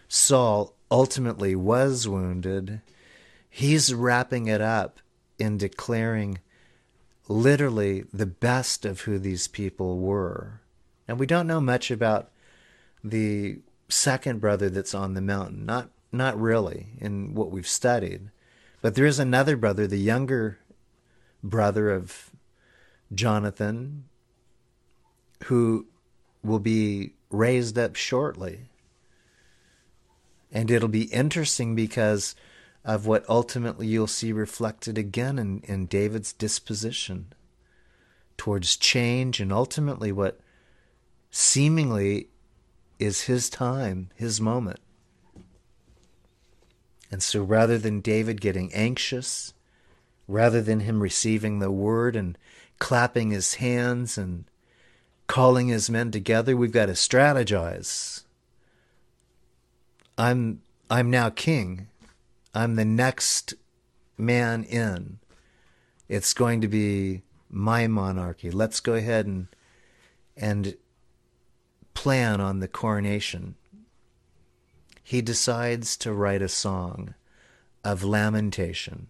Saul 0.09 0.75
ultimately 0.91 1.55
was 1.55 2.09
wounded, 2.09 2.81
he's 3.49 3.93
wrapping 3.95 4.47
it 4.47 4.61
up 4.61 5.01
in 5.39 5.59
declaring 5.59 6.39
literally 7.29 8.05
the 8.13 8.27
best 8.27 8.85
of 8.85 9.03
who 9.03 9.19
these 9.19 9.47
people 9.49 9.99
were. 9.99 10.61
And 11.07 11.19
we 11.19 11.27
don't 11.27 11.47
know 11.47 11.61
much 11.61 11.91
about 11.91 12.31
the 13.05 13.59
second 13.89 14.41
brother 14.41 14.69
that's 14.69 14.95
on 14.95 15.15
the 15.15 15.21
mountain. 15.21 15.65
Not 15.65 15.91
not 16.11 16.41
really 16.41 16.89
in 16.99 17.35
what 17.35 17.51
we've 17.51 17.69
studied. 17.69 18.31
But 18.81 18.95
there 18.95 19.07
is 19.07 19.19
another 19.19 19.57
brother, 19.57 19.87
the 19.87 19.99
younger 19.99 20.59
brother 21.43 21.91
of 21.91 22.31
Jonathan, 23.13 24.05
who 25.45 25.87
will 26.43 26.61
be 26.61 27.15
raised 27.31 27.79
up 27.79 27.97
shortly. 27.97 28.71
And 30.51 30.71
it'll 30.71 30.89
be 30.89 31.05
interesting 31.05 31.75
because 31.75 32.35
of 32.85 33.07
what 33.07 33.29
ultimately 33.29 33.87
you'll 33.87 34.07
see 34.07 34.33
reflected 34.33 34.97
again 34.97 35.39
in, 35.39 35.61
in 35.65 35.87
David's 35.87 36.33
disposition 36.33 37.33
towards 38.37 38.77
change 38.77 39.41
and 39.41 39.53
ultimately 39.53 40.13
what 40.13 40.41
seemingly 41.31 42.29
is 42.99 43.23
his 43.23 43.51
time, 43.51 44.11
his 44.15 44.41
moment. 44.41 44.81
And 47.11 47.23
so 47.23 47.43
rather 47.43 47.79
than 47.79 48.01
David 48.01 48.41
getting 48.41 48.73
anxious, 48.73 49.55
rather 50.27 50.61
than 50.61 50.81
him 50.81 51.03
receiving 51.03 51.59
the 51.59 51.71
word 51.71 52.15
and 52.15 52.37
clapping 52.79 53.31
his 53.31 53.55
hands 53.55 54.19
and 54.19 54.45
calling 55.27 55.69
his 55.69 55.91
men 55.91 56.11
together, 56.11 56.57
we've 56.57 56.73
got 56.73 56.87
to 56.87 56.93
strategize. 56.93 58.25
I'm 60.19 60.61
I'm 60.91 61.11
now 61.11 61.31
king. 61.31 61.89
I'm 62.55 62.75
the 62.75 62.85
next 62.85 63.55
man 64.19 64.65
in. 64.65 65.19
It's 66.09 66.35
going 66.35 66.61
to 66.61 66.69
be 66.69 67.23
my 67.49 67.87
monarchy. 67.87 68.51
Let's 68.51 68.81
go 68.81 68.95
ahead 68.95 69.27
and 69.27 69.47
and 70.37 70.77
plan 71.95 72.41
on 72.41 72.61
the 72.61 72.69
coronation 72.69 73.55
he 75.09 75.23
decides 75.23 75.97
to 75.97 76.13
write 76.13 76.43
a 76.43 76.51
song 76.51 77.15
of 77.83 78.05
lamentation. 78.05 79.07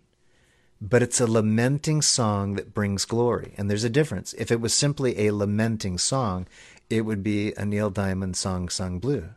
But 0.80 1.02
it's 1.02 1.20
a 1.20 1.26
lamenting 1.26 2.02
song 2.02 2.54
that 2.54 2.72
brings 2.72 3.04
glory. 3.04 3.52
And 3.58 3.68
there's 3.68 3.82
a 3.82 3.90
difference. 3.90 4.32
If 4.34 4.52
it 4.52 4.60
was 4.60 4.72
simply 4.72 5.26
a 5.26 5.32
lamenting 5.32 5.98
song, 5.98 6.46
it 6.88 7.00
would 7.00 7.24
be 7.24 7.52
a 7.54 7.64
Neil 7.64 7.90
Diamond 7.90 8.36
song 8.36 8.68
sung 8.68 9.00
blue. 9.00 9.30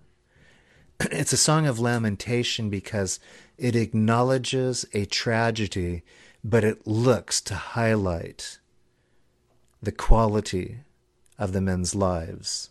It's 1.12 1.34
a 1.34 1.38
song 1.38 1.66
of 1.66 1.80
lamentation 1.80 2.70
because 2.70 3.20
it 3.58 3.76
acknowledges 3.76 4.86
a 4.94 5.06
tragedy, 5.06 6.04
but 6.44 6.64
it 6.64 6.86
looks 6.86 7.42
to 7.42 7.56
highlight 7.56 8.60
the 9.82 9.92
quality 9.92 10.80
of 11.40 11.54
the 11.54 11.62
men's 11.62 11.96
lives. 11.96 12.70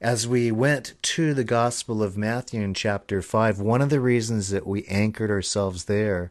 As 0.00 0.28
we 0.28 0.52
went 0.52 0.94
to 1.02 1.34
the 1.34 1.44
Gospel 1.44 2.02
of 2.02 2.16
Matthew 2.16 2.60
in 2.60 2.74
chapter 2.74 3.22
5, 3.22 3.58
one 3.58 3.80
of 3.80 3.90
the 3.90 4.00
reasons 4.00 4.50
that 4.50 4.66
we 4.66 4.84
anchored 4.84 5.30
ourselves 5.30 5.84
there 5.86 6.30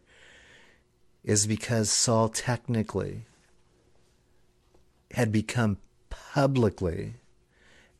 is 1.24 1.48
because 1.48 1.90
Saul 1.90 2.30
technically 2.30 3.26
had 5.12 5.32
become 5.32 5.78
publicly 6.10 7.16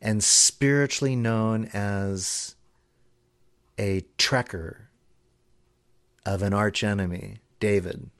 and 0.00 0.22
spiritually 0.22 1.16
known 1.16 1.68
as 1.72 2.54
a 3.78 4.02
trekker 4.16 4.88
of 6.24 6.42
an 6.42 6.52
archenemy, 6.52 7.38
David. 7.60 8.10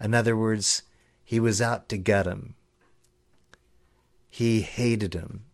In 0.00 0.14
other 0.14 0.36
words, 0.36 0.82
he 1.24 1.40
was 1.40 1.60
out 1.60 1.88
to 1.88 1.96
get 1.96 2.26
him. 2.26 2.54
He 4.28 4.60
hated 4.60 5.14
him. 5.14 5.44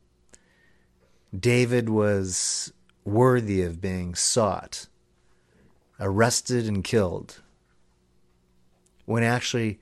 David 1.39 1.89
was 1.89 2.73
worthy 3.05 3.63
of 3.63 3.81
being 3.81 4.15
sought, 4.15 4.87
arrested, 5.99 6.67
and 6.67 6.85
killed, 6.85 7.41
when 9.05 9.23
actually 9.23 9.81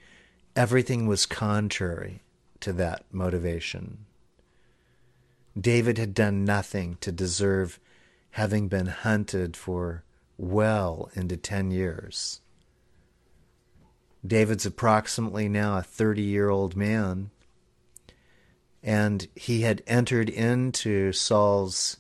everything 0.55 1.07
was 1.07 1.27
contrary 1.27 2.23
to 2.61 2.73
that 2.75 3.05
motivation. 3.11 4.07
David 5.59 5.99
had 5.99 6.15
done 6.15 6.45
nothing 6.45 6.97
to 7.01 7.11
deserve 7.11 7.79
having 8.33 8.69
been 8.69 8.87
hunted 8.87 9.57
for 9.57 10.05
well 10.39 11.11
into 11.15 11.37
10 11.37 11.71
years. 11.71 12.41
David's 14.27 14.67
approximately 14.67 15.49
now 15.49 15.79
a 15.79 15.83
30 15.83 16.23
year 16.23 16.49
old 16.49 16.77
man, 16.77 17.31
and 18.83 19.29
he 19.35 19.63
had 19.63 19.83
entered 19.87 20.29
into 20.29 21.13
Saul's 21.13 21.97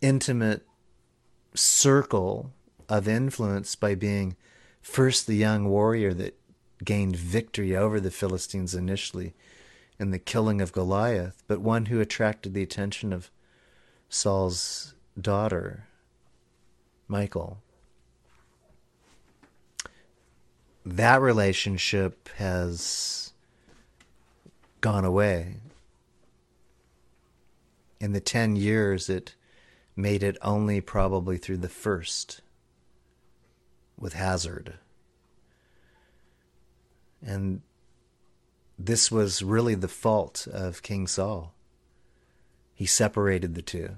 intimate 0.00 0.66
circle 1.54 2.52
of 2.88 3.08
influence 3.08 3.74
by 3.74 3.94
being 3.94 4.36
first 4.80 5.26
the 5.26 5.36
young 5.36 5.68
warrior 5.68 6.12
that 6.14 6.38
gained 6.84 7.16
victory 7.16 7.76
over 7.76 7.98
the 8.00 8.10
Philistines 8.10 8.74
initially 8.74 9.34
in 9.98 10.10
the 10.10 10.18
killing 10.18 10.60
of 10.60 10.72
Goliath, 10.72 11.42
but 11.46 11.60
one 11.60 11.86
who 11.86 12.00
attracted 12.00 12.54
the 12.54 12.62
attention 12.62 13.12
of 13.12 13.30
Saul's 14.08 14.94
daughter, 15.20 15.86
Michal. 17.08 17.58
That 20.84 21.20
relationship 21.20 22.28
has 22.36 23.32
gone 24.80 25.04
away. 25.04 25.56
In 27.98 28.12
the 28.12 28.20
10 28.20 28.56
years, 28.56 29.08
it 29.08 29.34
made 29.96 30.22
it 30.22 30.36
only 30.42 30.80
probably 30.80 31.38
through 31.38 31.56
the 31.56 31.68
first 31.68 32.42
with 33.98 34.12
Hazard. 34.12 34.74
And 37.24 37.62
this 38.78 39.10
was 39.10 39.42
really 39.42 39.74
the 39.74 39.88
fault 39.88 40.46
of 40.52 40.82
King 40.82 41.06
Saul. 41.06 41.54
He 42.74 42.86
separated 42.86 43.54
the 43.54 43.62
two 43.62 43.96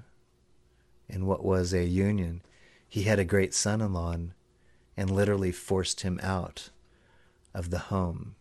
in 1.09 1.25
what 1.25 1.43
was 1.43 1.73
a 1.73 1.83
union. 1.83 2.41
He 2.87 3.03
had 3.03 3.19
a 3.19 3.25
great 3.25 3.53
son 3.53 3.81
in 3.81 3.93
law 3.93 4.11
and, 4.11 4.31
and 4.95 5.11
literally 5.11 5.51
forced 5.51 6.01
him 6.01 6.19
out 6.23 6.69
of 7.53 7.71
the 7.71 7.79
home. 7.79 8.35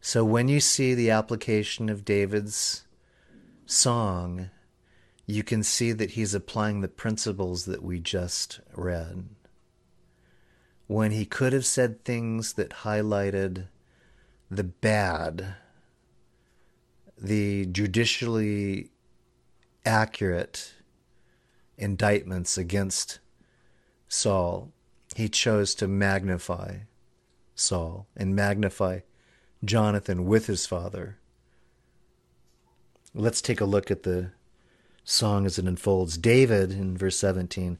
So 0.00 0.24
when 0.24 0.48
you 0.48 0.60
see 0.60 0.94
the 0.94 1.10
application 1.10 1.88
of 1.88 2.04
David's 2.04 2.86
song, 3.66 4.50
you 5.26 5.42
can 5.42 5.62
see 5.62 5.92
that 5.92 6.12
he's 6.12 6.34
applying 6.34 6.80
the 6.80 6.88
principles 6.88 7.64
that 7.66 7.82
we 7.82 8.00
just 8.00 8.60
read. 8.74 9.28
When 10.86 11.10
he 11.10 11.24
could 11.24 11.52
have 11.52 11.66
said 11.66 12.04
things 12.04 12.54
that 12.54 12.70
highlighted 12.70 13.66
the 14.50 14.64
bad, 14.64 15.54
the 17.16 17.66
judicially 17.66 18.90
accurate 19.86 20.74
indictments 21.78 22.58
against 22.58 23.20
Saul, 24.08 24.72
he 25.14 25.28
chose 25.28 25.74
to 25.76 25.86
magnify 25.86 26.78
Saul 27.54 28.08
and 28.16 28.34
magnify 28.34 29.00
Jonathan 29.64 30.24
with 30.26 30.46
his 30.46 30.66
father. 30.66 31.18
Let's 33.14 33.40
take 33.40 33.60
a 33.60 33.64
look 33.64 33.90
at 33.90 34.02
the 34.02 34.32
song 35.04 35.46
as 35.46 35.58
it 35.58 35.66
unfolds. 35.66 36.16
David, 36.16 36.72
in 36.72 36.96
verse 36.96 37.16
17, 37.18 37.78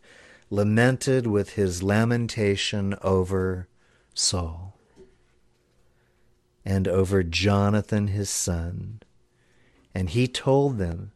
lamented 0.51 1.27
with 1.27 1.51
his 1.51 1.83
lamentation 1.83 2.95
over 3.03 3.69
Saul 4.15 4.80
and 6.65 6.87
over 6.87 7.23
Jonathan 7.23 8.09
his 8.09 8.31
son. 8.31 9.01
And 9.95 10.11
he 10.11 10.29
told 10.29 10.79
them 10.79 11.13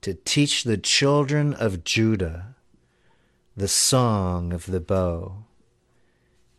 to 0.00 0.14
teach 0.14 0.64
the 0.64 0.76
children 0.76 1.54
of 1.54 1.84
Judah 1.84 2.54
the 3.56 3.68
song 3.68 4.52
of 4.52 4.66
the 4.66 4.80
bow. 4.80 5.44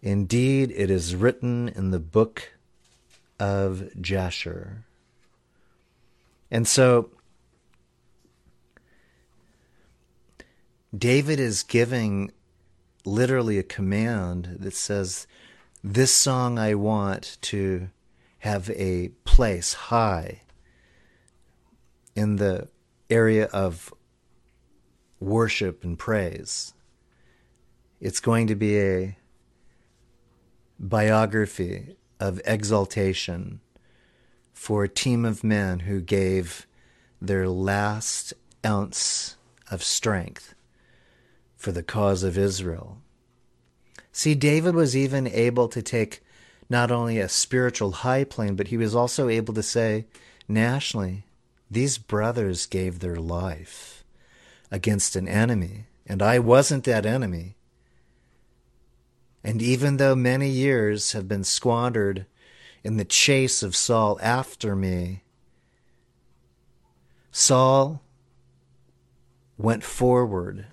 Indeed, 0.01 0.71
it 0.75 0.89
is 0.89 1.15
written 1.15 1.67
in 1.69 1.91
the 1.91 1.99
book 1.99 2.54
of 3.39 3.89
Jasher. 4.01 4.86
And 6.49 6.67
so 6.67 7.10
David 10.95 11.39
is 11.39 11.63
giving 11.63 12.32
literally 13.04 13.58
a 13.58 13.63
command 13.63 14.58
that 14.60 14.73
says, 14.73 15.28
This 15.84 16.13
song 16.13 16.58
I 16.58 16.75
want 16.75 17.38
to 17.41 17.89
have 18.45 18.69
a 18.69 19.08
place 19.23 19.73
high 19.73 20.39
in 22.15 22.36
the 22.36 22.67
area 23.10 23.45
of 23.45 23.91
worship 25.19 25.84
and 25.84 25.97
praise. 25.97 26.75
It's 27.99 28.19
going 28.19 28.45
to 28.45 28.55
be 28.55 28.79
a 28.79 29.17
biography 30.77 31.95
of 32.19 32.39
exaltation 32.45 33.62
for 34.53 34.84
a 34.84 34.89
team 34.89 35.25
of 35.25 35.43
men 35.43 35.79
who 35.79 35.99
gave 35.99 36.67
their 37.19 37.49
last 37.49 38.36
ounce 38.63 39.38
of 39.71 39.84
strength 39.84 40.53
for 41.58 41.71
the 41.71 41.81
cause 41.81 42.21
of 42.21 42.38
Israel. 42.38 42.99
See, 44.12 44.36
David 44.36 44.75
was 44.75 44.95
even 44.95 45.25
able 45.25 45.67
to 45.69 45.81
take 45.81 46.21
not 46.69 46.91
only 46.91 47.19
a 47.19 47.30
spiritual 47.30 47.91
high 47.91 48.23
plane, 48.23 48.56
but 48.56 48.69
he 48.69 48.78
was 48.78 48.95
also 48.95 49.30
able 49.30 49.54
to 49.54 49.63
say 49.63 50.06
nationally, 50.47 51.23
these 51.69 51.97
brothers 51.97 52.65
gave 52.65 52.99
their 52.99 53.17
life 53.17 54.04
against 54.71 55.15
an 55.15 55.28
enemy, 55.28 55.86
and 56.06 56.21
I 56.21 56.39
wasn't 56.39 56.84
that 56.86 57.06
enemy. 57.06 57.56
And 59.43 59.62
even 59.62 59.97
though 59.97 60.15
many 60.15 60.49
years 60.49 61.12
have 61.12 61.28
been 61.28 61.43
squandered 61.43 62.25
in 62.84 62.97
the 62.97 63.06
chase 63.06 63.62
of 63.62 63.75
Saul 63.75 64.19
after 64.21 64.75
me, 64.75 65.23
Saul 67.32 68.01
went 69.58 69.84
forward 69.84 70.67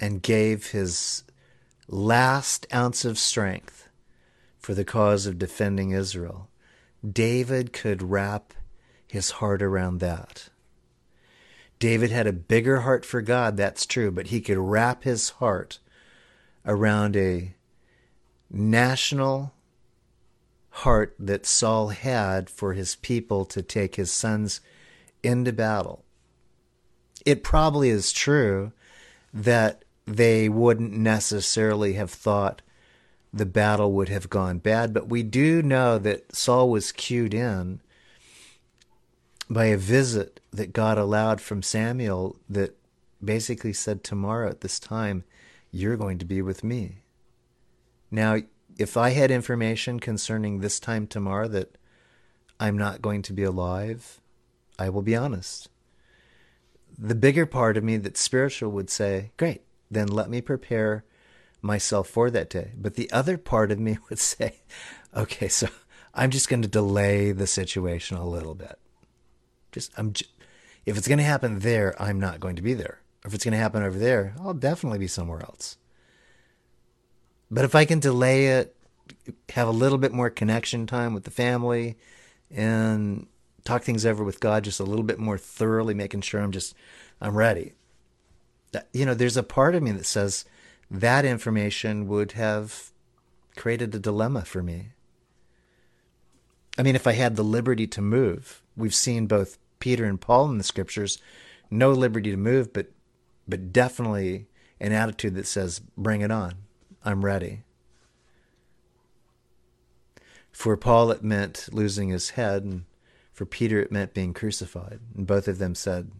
and 0.00 0.22
gave 0.22 0.70
his 0.70 1.24
last 1.90 2.66
ounce 2.72 3.04
of 3.04 3.18
strength 3.18 3.88
for 4.58 4.74
the 4.74 4.84
cause 4.84 5.26
of 5.26 5.38
defending 5.38 5.90
Israel. 5.90 6.48
David 7.08 7.72
could 7.72 8.02
wrap 8.02 8.54
his 9.06 9.32
heart 9.32 9.60
around 9.60 9.98
that. 9.98 10.48
David 11.80 12.10
had 12.10 12.26
a 12.26 12.32
bigger 12.32 12.80
heart 12.80 13.04
for 13.04 13.22
God, 13.22 13.56
that's 13.56 13.86
true, 13.86 14.10
but 14.10 14.28
he 14.28 14.40
could 14.40 14.58
wrap 14.58 15.02
his 15.02 15.30
heart 15.30 15.80
around 16.64 17.16
a 17.16 17.54
national 18.50 19.52
heart 20.70 21.16
that 21.18 21.46
Saul 21.46 21.88
had 21.88 22.48
for 22.48 22.74
his 22.74 22.96
people 22.96 23.44
to 23.46 23.62
take 23.62 23.96
his 23.96 24.12
sons 24.12 24.60
into 25.22 25.52
battle. 25.52 26.04
It 27.26 27.42
probably 27.42 27.88
is 27.88 28.12
true 28.12 28.72
that 29.32 29.84
they 30.16 30.48
wouldn't 30.48 30.92
necessarily 30.92 31.92
have 31.94 32.10
thought 32.10 32.62
the 33.32 33.46
battle 33.46 33.92
would 33.92 34.08
have 34.08 34.28
gone 34.28 34.58
bad. 34.58 34.92
But 34.92 35.08
we 35.08 35.22
do 35.22 35.62
know 35.62 35.98
that 35.98 36.34
Saul 36.34 36.68
was 36.68 36.92
cued 36.92 37.32
in 37.32 37.80
by 39.48 39.66
a 39.66 39.76
visit 39.76 40.40
that 40.52 40.72
God 40.72 40.98
allowed 40.98 41.40
from 41.40 41.62
Samuel 41.62 42.36
that 42.48 42.76
basically 43.24 43.72
said, 43.72 44.02
Tomorrow 44.02 44.50
at 44.50 44.62
this 44.62 44.80
time, 44.80 45.24
you're 45.70 45.96
going 45.96 46.18
to 46.18 46.24
be 46.24 46.42
with 46.42 46.64
me. 46.64 47.02
Now, 48.10 48.38
if 48.78 48.96
I 48.96 49.10
had 49.10 49.30
information 49.30 50.00
concerning 50.00 50.58
this 50.58 50.80
time 50.80 51.06
tomorrow 51.06 51.46
that 51.48 51.76
I'm 52.58 52.76
not 52.76 53.02
going 53.02 53.22
to 53.22 53.32
be 53.32 53.44
alive, 53.44 54.20
I 54.78 54.88
will 54.88 55.02
be 55.02 55.14
honest. 55.14 55.68
The 56.98 57.14
bigger 57.14 57.46
part 57.46 57.76
of 57.76 57.84
me 57.84 57.96
that's 57.96 58.20
spiritual 58.20 58.72
would 58.72 58.90
say, 58.90 59.30
Great, 59.36 59.62
then 59.90 60.08
let 60.08 60.30
me 60.30 60.40
prepare 60.40 61.04
myself 61.62 62.08
for 62.08 62.30
that 62.30 62.50
day. 62.50 62.72
But 62.76 62.94
the 62.94 63.10
other 63.10 63.36
part 63.36 63.72
of 63.72 63.78
me 63.78 63.98
would 64.08 64.18
say, 64.18 64.60
okay, 65.14 65.48
so 65.48 65.68
I'm 66.14 66.30
just 66.30 66.48
going 66.48 66.62
to 66.62 66.68
delay 66.68 67.32
the 67.32 67.46
situation 67.46 68.16
a 68.16 68.28
little 68.28 68.54
bit. 68.54 68.78
Just 69.72 69.92
I'm 69.96 70.12
if 70.86 70.96
it's 70.96 71.08
going 71.08 71.18
to 71.18 71.24
happen 71.24 71.58
there, 71.58 71.94
I'm 72.02 72.18
not 72.18 72.40
going 72.40 72.56
to 72.56 72.62
be 72.62 72.74
there. 72.74 73.00
If 73.24 73.34
it's 73.34 73.44
going 73.44 73.52
to 73.52 73.58
happen 73.58 73.82
over 73.82 73.98
there, 73.98 74.34
I'll 74.40 74.54
definitely 74.54 74.98
be 74.98 75.06
somewhere 75.06 75.40
else. 75.40 75.76
But 77.50 77.64
if 77.64 77.74
I 77.74 77.84
can 77.84 78.00
delay 78.00 78.46
it, 78.46 78.74
have 79.50 79.68
a 79.68 79.72
little 79.72 79.98
bit 79.98 80.12
more 80.12 80.30
connection 80.30 80.86
time 80.86 81.12
with 81.12 81.24
the 81.24 81.30
family 81.30 81.98
and 82.50 83.26
talk 83.64 83.82
things 83.82 84.06
over 84.06 84.24
with 84.24 84.40
God 84.40 84.64
just 84.64 84.80
a 84.80 84.84
little 84.84 85.02
bit 85.02 85.18
more 85.18 85.36
thoroughly, 85.36 85.92
making 85.92 86.22
sure 86.22 86.40
I'm 86.40 86.52
just 86.52 86.74
I'm 87.20 87.36
ready 87.36 87.74
you 88.92 89.04
know, 89.04 89.14
there's 89.14 89.36
a 89.36 89.42
part 89.42 89.74
of 89.74 89.82
me 89.82 89.92
that 89.92 90.06
says 90.06 90.44
that 90.90 91.24
information 91.24 92.08
would 92.08 92.32
have 92.32 92.90
created 93.56 93.94
a 93.94 93.98
dilemma 93.98 94.44
for 94.44 94.62
me. 94.62 94.90
I 96.78 96.82
mean, 96.82 96.94
if 96.94 97.06
I 97.06 97.12
had 97.12 97.36
the 97.36 97.42
liberty 97.42 97.86
to 97.88 98.00
move, 98.00 98.62
we've 98.76 98.94
seen 98.94 99.26
both 99.26 99.58
Peter 99.80 100.04
and 100.04 100.20
Paul 100.20 100.50
in 100.50 100.58
the 100.58 100.64
scriptures, 100.64 101.18
no 101.70 101.92
liberty 101.92 102.30
to 102.30 102.36
move, 102.36 102.72
but 102.72 102.92
but 103.48 103.72
definitely 103.72 104.46
an 104.78 104.92
attitude 104.92 105.34
that 105.34 105.46
says, 105.46 105.80
"Bring 105.96 106.20
it 106.20 106.30
on, 106.30 106.54
I'm 107.04 107.24
ready." 107.24 107.64
For 110.52 110.76
Paul, 110.76 111.10
it 111.10 111.24
meant 111.24 111.68
losing 111.72 112.10
his 112.10 112.30
head, 112.30 112.64
and 112.64 112.84
for 113.32 113.46
Peter, 113.46 113.80
it 113.80 113.90
meant 113.90 114.12
being 114.12 114.34
crucified. 114.34 115.00
And 115.16 115.26
both 115.26 115.48
of 115.48 115.56
them 115.56 115.74
said, 115.74 116.10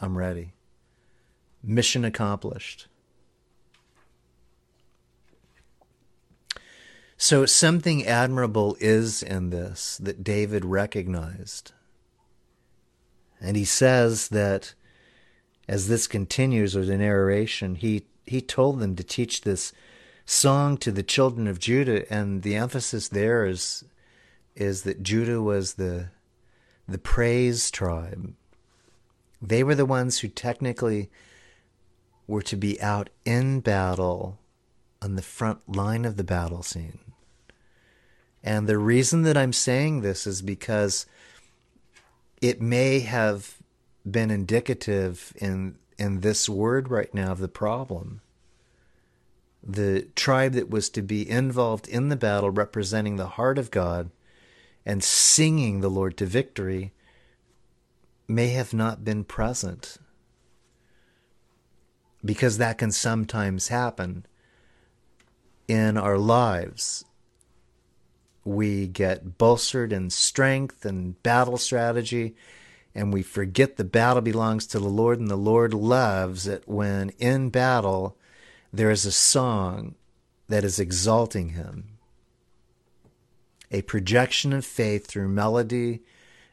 I'm 0.00 0.16
ready. 0.16 0.53
Mission 1.66 2.04
accomplished. 2.04 2.88
So, 7.16 7.46
something 7.46 8.06
admirable 8.06 8.76
is 8.80 9.22
in 9.22 9.50
this 9.50 9.96
that 9.98 10.22
David 10.24 10.64
recognized. 10.64 11.72
And 13.40 13.56
he 13.56 13.64
says 13.64 14.28
that 14.28 14.74
as 15.68 15.88
this 15.88 16.06
continues 16.06 16.74
with 16.74 16.88
the 16.88 16.98
narration, 16.98 17.76
he, 17.76 18.06
he 18.26 18.40
told 18.40 18.80
them 18.80 18.96
to 18.96 19.04
teach 19.04 19.42
this 19.42 19.72
song 20.26 20.76
to 20.78 20.90
the 20.90 21.02
children 21.02 21.46
of 21.46 21.58
Judah, 21.58 22.10
and 22.12 22.42
the 22.42 22.56
emphasis 22.56 23.08
there 23.08 23.46
is 23.46 23.84
is 24.54 24.82
that 24.82 25.02
Judah 25.02 25.42
was 25.42 25.74
the 25.74 26.08
the 26.86 26.98
praise 26.98 27.70
tribe. 27.70 28.34
They 29.40 29.64
were 29.64 29.74
the 29.74 29.86
ones 29.86 30.18
who 30.20 30.28
technically 30.28 31.10
were 32.26 32.42
to 32.42 32.56
be 32.56 32.80
out 32.80 33.10
in 33.24 33.60
battle 33.60 34.38
on 35.02 35.16
the 35.16 35.22
front 35.22 35.68
line 35.68 36.04
of 36.04 36.16
the 36.16 36.24
battle 36.24 36.62
scene. 36.62 36.98
And 38.42 38.66
the 38.66 38.78
reason 38.78 39.22
that 39.22 39.36
I'm 39.36 39.52
saying 39.52 40.00
this 40.00 40.26
is 40.26 40.42
because 40.42 41.06
it 42.40 42.60
may 42.60 43.00
have 43.00 43.56
been 44.08 44.30
indicative 44.30 45.32
in 45.36 45.76
in 45.98 46.20
this 46.20 46.48
word 46.48 46.90
right 46.90 47.12
now 47.14 47.32
of 47.32 47.38
the 47.38 47.48
problem. 47.48 48.20
The 49.62 50.08
tribe 50.16 50.52
that 50.52 50.68
was 50.68 50.90
to 50.90 51.02
be 51.02 51.28
involved 51.28 51.88
in 51.88 52.08
the 52.08 52.16
battle 52.16 52.50
representing 52.50 53.16
the 53.16 53.28
heart 53.28 53.58
of 53.58 53.70
God 53.70 54.10
and 54.84 55.02
singing 55.02 55.80
the 55.80 55.88
Lord 55.88 56.16
to 56.18 56.26
victory 56.26 56.92
may 58.28 58.48
have 58.48 58.74
not 58.74 59.04
been 59.04 59.24
present. 59.24 59.96
Because 62.24 62.58
that 62.58 62.78
can 62.78 62.90
sometimes 62.90 63.68
happen 63.68 64.24
in 65.68 65.96
our 65.96 66.18
lives. 66.18 67.04
We 68.44 68.86
get 68.86 69.38
bolstered 69.38 69.92
in 69.92 70.10
strength 70.10 70.84
and 70.84 71.22
battle 71.22 71.58
strategy, 71.58 72.34
and 72.94 73.12
we 73.12 73.22
forget 73.22 73.76
the 73.76 73.84
battle 73.84 74.22
belongs 74.22 74.66
to 74.68 74.78
the 74.78 74.88
Lord, 74.88 75.18
and 75.18 75.28
the 75.28 75.36
Lord 75.36 75.74
loves 75.74 76.46
it 76.46 76.62
when 76.66 77.10
in 77.18 77.50
battle 77.50 78.16
there 78.72 78.90
is 78.90 79.06
a 79.06 79.12
song 79.12 79.94
that 80.48 80.64
is 80.64 80.78
exalting 80.78 81.50
Him 81.50 81.94
a 83.74 83.82
projection 83.82 84.52
of 84.52 84.64
faith 84.64 85.04
through 85.04 85.28
melody 85.28 86.00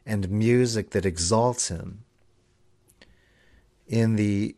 and 0.08 0.32
music 0.32 0.90
that 0.90 1.06
exalts 1.06 1.68
him. 1.68 2.04
In 3.88 4.16
the 4.16 4.56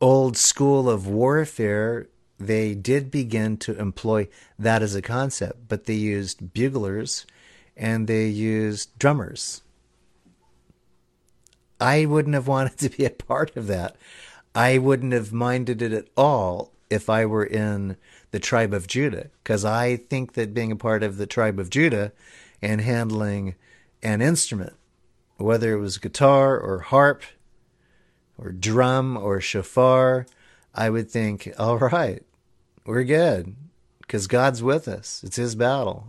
old 0.00 0.36
school 0.36 0.88
of 0.88 1.06
warfare, 1.06 2.08
they 2.38 2.74
did 2.74 3.10
begin 3.10 3.56
to 3.58 3.78
employ 3.78 4.28
that 4.58 4.82
as 4.82 4.94
a 4.94 5.02
concept, 5.02 5.68
but 5.68 5.84
they 5.84 5.94
used 5.94 6.52
buglers 6.52 7.26
and 7.76 8.06
they 8.06 8.26
used 8.26 8.98
drummers. 8.98 9.62
I 11.80 12.06
wouldn't 12.06 12.34
have 12.34 12.48
wanted 12.48 12.78
to 12.78 12.88
be 12.90 13.04
a 13.04 13.10
part 13.10 13.56
of 13.56 13.66
that. 13.66 13.96
I 14.54 14.78
wouldn't 14.78 15.12
have 15.12 15.32
minded 15.32 15.82
it 15.82 15.92
at 15.92 16.08
all 16.16 16.72
if 16.88 17.10
I 17.10 17.26
were 17.26 17.44
in 17.44 17.96
the 18.30 18.38
tribe 18.38 18.72
of 18.72 18.86
Judah, 18.86 19.30
because 19.42 19.64
I 19.64 19.96
think 19.96 20.34
that 20.34 20.54
being 20.54 20.72
a 20.72 20.76
part 20.76 21.02
of 21.02 21.16
the 21.16 21.26
tribe 21.26 21.58
of 21.58 21.70
Judah 21.70 22.12
and 22.62 22.80
handling 22.80 23.54
an 24.02 24.22
instrument, 24.22 24.74
whether 25.36 25.72
it 25.72 25.80
was 25.80 25.98
guitar 25.98 26.58
or 26.58 26.80
harp 26.80 27.22
or 28.38 28.52
drum 28.52 29.16
or 29.16 29.40
shofar, 29.40 30.26
I 30.74 30.90
would 30.90 31.10
think, 31.10 31.52
all 31.58 31.78
right, 31.78 32.22
we're 32.84 33.04
good 33.04 33.54
because 34.00 34.26
God's 34.26 34.62
with 34.62 34.88
us. 34.88 35.22
It's 35.24 35.36
His 35.36 35.54
battle. 35.54 36.08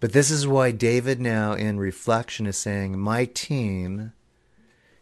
But 0.00 0.12
this 0.12 0.30
is 0.30 0.46
why 0.48 0.72
David 0.72 1.20
now 1.20 1.52
in 1.52 1.78
reflection 1.78 2.46
is 2.46 2.56
saying, 2.56 2.98
My 2.98 3.24
team 3.24 4.12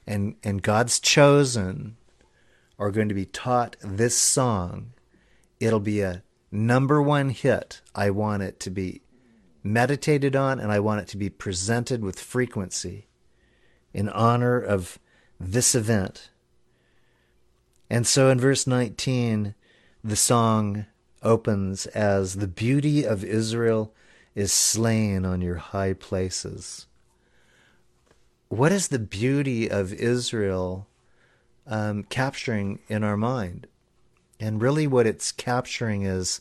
and, 0.06 0.36
and 0.44 0.62
God's 0.62 1.00
chosen 1.00 1.96
are 2.78 2.90
going 2.90 3.08
to 3.08 3.14
be 3.14 3.26
taught 3.26 3.76
this 3.82 4.16
song 4.16 4.92
it'll 5.60 5.78
be 5.78 6.00
a 6.00 6.22
number 6.50 7.00
one 7.00 7.28
hit. 7.28 7.82
I 7.94 8.10
want 8.10 8.42
it 8.42 8.58
to 8.60 8.70
be 8.70 9.02
meditated 9.62 10.34
on 10.34 10.58
and 10.58 10.72
I 10.72 10.80
want 10.80 11.02
it 11.02 11.08
to 11.08 11.18
be 11.18 11.28
presented 11.28 12.02
with 12.02 12.18
frequency 12.18 13.06
in 13.92 14.08
honor 14.08 14.58
of 14.58 14.98
this 15.40 15.74
event. 15.74 16.30
And 17.88 18.06
so 18.06 18.28
in 18.28 18.38
verse 18.38 18.66
19, 18.66 19.54
the 20.04 20.16
song 20.16 20.86
opens 21.22 21.86
as 21.86 22.36
the 22.36 22.46
beauty 22.46 23.04
of 23.04 23.24
Israel 23.24 23.92
is 24.34 24.52
slain 24.52 25.24
on 25.24 25.40
your 25.40 25.56
high 25.56 25.94
places. 25.94 26.86
What 28.48 28.70
is 28.70 28.88
the 28.88 28.98
beauty 28.98 29.68
of 29.68 29.92
Israel 29.92 30.86
um, 31.66 32.04
capturing 32.04 32.80
in 32.88 33.02
our 33.02 33.16
mind? 33.16 33.66
and 34.40 34.62
really 34.62 34.86
what 34.86 35.06
it's 35.06 35.30
capturing 35.30 36.02
is 36.02 36.40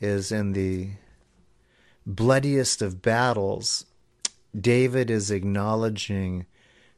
is 0.00 0.32
in 0.32 0.52
the 0.52 0.90
bloodiest 2.04 2.82
of 2.82 3.00
battles 3.00 3.86
david 4.58 5.10
is 5.10 5.30
acknowledging 5.30 6.44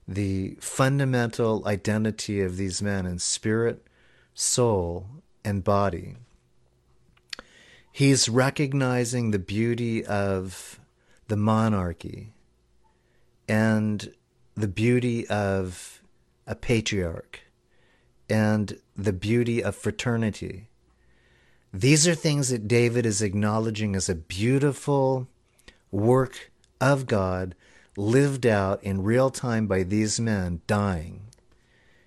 the 0.07 0.57
fundamental 0.61 1.63
identity 1.67 2.41
of 2.41 2.57
these 2.57 2.83
men 2.83 3.07
in 3.07 3.19
spirit 3.19 3.87
soul 4.35 5.07
and 5.45 5.63
body 5.63 6.17
he's 7.93 8.29
recognizing 8.29 9.31
the 9.31 9.39
beauty 9.39 10.05
of 10.05 10.81
the 11.29 11.37
monarchy 11.37 12.33
and 13.47 14.13
the 14.55 14.69
beauty 14.69 15.27
of 15.29 16.03
a 16.47 16.55
patriarch 16.55 17.41
and 18.29 18.79
the 18.97 19.13
beauty 19.13 19.63
of 19.63 19.77
fraternity. 19.77 20.69
These 21.73 22.09
are 22.09 22.15
things 22.15 22.49
that 22.49 22.69
David 22.69 23.07
is 23.07 23.23
acknowledging 23.23 23.95
as 23.95 24.09
a 24.09 24.15
beautiful 24.15 25.29
work 25.91 26.51
of 26.81 27.07
God 27.07 27.55
lived 27.97 28.47
out 28.47 28.83
in 28.83 29.03
real 29.03 29.31
time 29.31 29.67
by 29.67 29.83
these 29.83 30.19
men 30.19 30.61
dying 30.67 31.23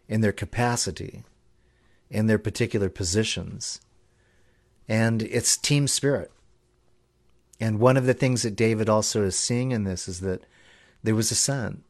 in 0.07 0.21
their 0.21 0.31
capacity, 0.31 1.23
in 2.09 2.27
their 2.27 2.39
particular 2.39 2.89
positions. 2.89 3.81
And 4.87 5.21
it's 5.23 5.57
team 5.57 5.87
spirit. 5.87 6.31
And 7.59 7.79
one 7.79 7.97
of 7.97 8.05
the 8.05 8.13
things 8.13 8.41
that 8.41 8.55
David 8.55 8.89
also 8.89 9.23
is 9.23 9.37
seeing 9.37 9.71
in 9.71 9.83
this 9.83 10.07
is 10.07 10.19
that 10.21 10.45
there 11.03 11.15
was 11.15 11.31
a 11.31 11.35
son, 11.35 11.83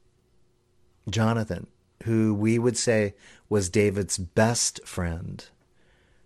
Jonathan, 1.10 1.68
who 2.04 2.34
we 2.34 2.60
would 2.60 2.78
say 2.78 3.16
was 3.50 3.70
David's 3.70 4.18
best 4.18 4.86
friend, 4.86 5.46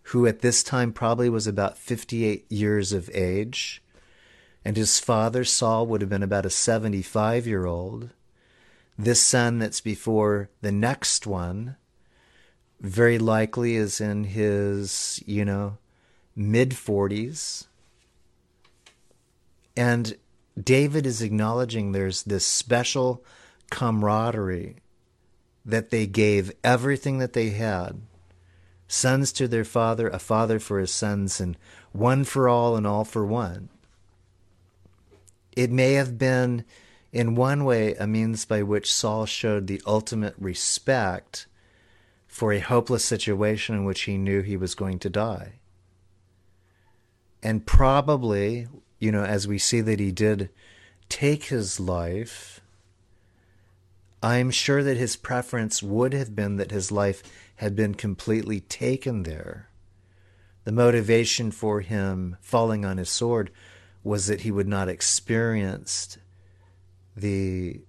who 0.04 0.26
at 0.26 0.42
this 0.42 0.64
time 0.64 0.92
probably 0.92 1.30
was 1.30 1.48
about 1.48 1.78
58 1.78 2.52
years 2.52 2.92
of 2.92 3.10
age, 3.14 3.82
and 4.66 4.76
his 4.76 5.00
father, 5.00 5.44
Saul, 5.44 5.88
would 5.88 6.02
have 6.02 6.10
been 6.10 6.24
about 6.24 6.46
a 6.46 6.50
75 6.50 7.48
year 7.48 7.66
old. 7.66 8.10
This 8.98 9.22
son 9.22 9.60
that's 9.60 9.82
before 9.82 10.50
the 10.62 10.72
next 10.72 11.26
one 11.26 11.78
very 12.82 13.18
likely 13.20 13.76
is 13.76 14.02
in 14.02 14.26
his, 14.26 15.22
you 15.26 15.46
know, 15.46 15.78
mid 16.36 16.72
40s. 16.72 17.68
And 19.76 20.18
David 20.62 21.06
is 21.06 21.22
acknowledging 21.22 21.92
there's 21.92 22.24
this 22.24 22.46
special 22.46 23.24
camaraderie 23.70 24.78
that 25.66 25.90
they 25.90 26.08
gave 26.08 26.52
everything 26.64 27.20
that 27.20 27.34
they 27.34 27.52
had 27.52 28.02
sons 28.88 29.32
to 29.34 29.48
their 29.48 29.64
father, 29.64 30.08
a 30.10 30.20
father 30.20 30.60
for 30.60 30.80
his 30.80 30.92
sons, 30.92 31.40
and 31.40 31.56
one 31.92 32.24
for 32.24 32.50
all 32.50 32.76
and 32.76 32.88
all 32.88 33.06
for 33.06 33.26
one. 33.26 33.70
It 35.60 35.74
may 35.74 35.96
have 35.96 36.18
been, 36.18 36.64
in 37.12 37.36
one 37.36 37.66
way, 37.66 37.94
a 37.96 38.08
means 38.08 38.46
by 38.46 38.64
which 38.64 38.94
Saul 38.94 39.26
showed 39.26 39.68
the 39.68 39.82
ultimate 39.86 40.36
respect 40.40 41.48
for 42.30 42.54
a 42.54 42.62
hopeless 42.62 43.04
situation 43.04 43.76
in 43.76 43.84
which 43.84 44.04
he 44.04 44.18
knew 44.18 44.42
he 44.42 44.56
was 44.56 44.74
going 44.74 45.00
to 45.00 45.10
die. 45.10 45.60
And 47.44 47.66
probably, 47.66 48.70
you 49.00 49.12
know, 49.12 49.26
as 49.26 49.50
we 49.50 49.58
see 49.58 49.82
that 49.82 50.00
he 50.00 50.14
did 50.14 50.50
take 51.10 51.44
his 51.46 51.78
life, 51.78 52.62
I'm 54.24 54.52
sure 54.52 54.82
that 54.82 54.96
his 54.96 55.18
preference 55.18 55.84
would 55.84 56.14
have 56.14 56.34
been 56.34 56.56
that 56.56 56.72
his 56.72 56.90
life 56.90 57.22
had 57.58 57.76
been 57.76 57.96
completely 57.96 58.62
taken 58.62 59.24
there. 59.24 59.68
The 60.64 60.72
motivation 60.72 61.52
for 61.52 61.82
him 61.82 62.38
falling 62.40 62.86
on 62.86 62.96
his 62.96 63.10
sword 63.10 63.52
was 64.04 64.28
that 64.28 64.42
he 64.42 64.52
would 64.52 64.68
not 64.68 64.90
experience 64.90 66.18
the 67.16 67.82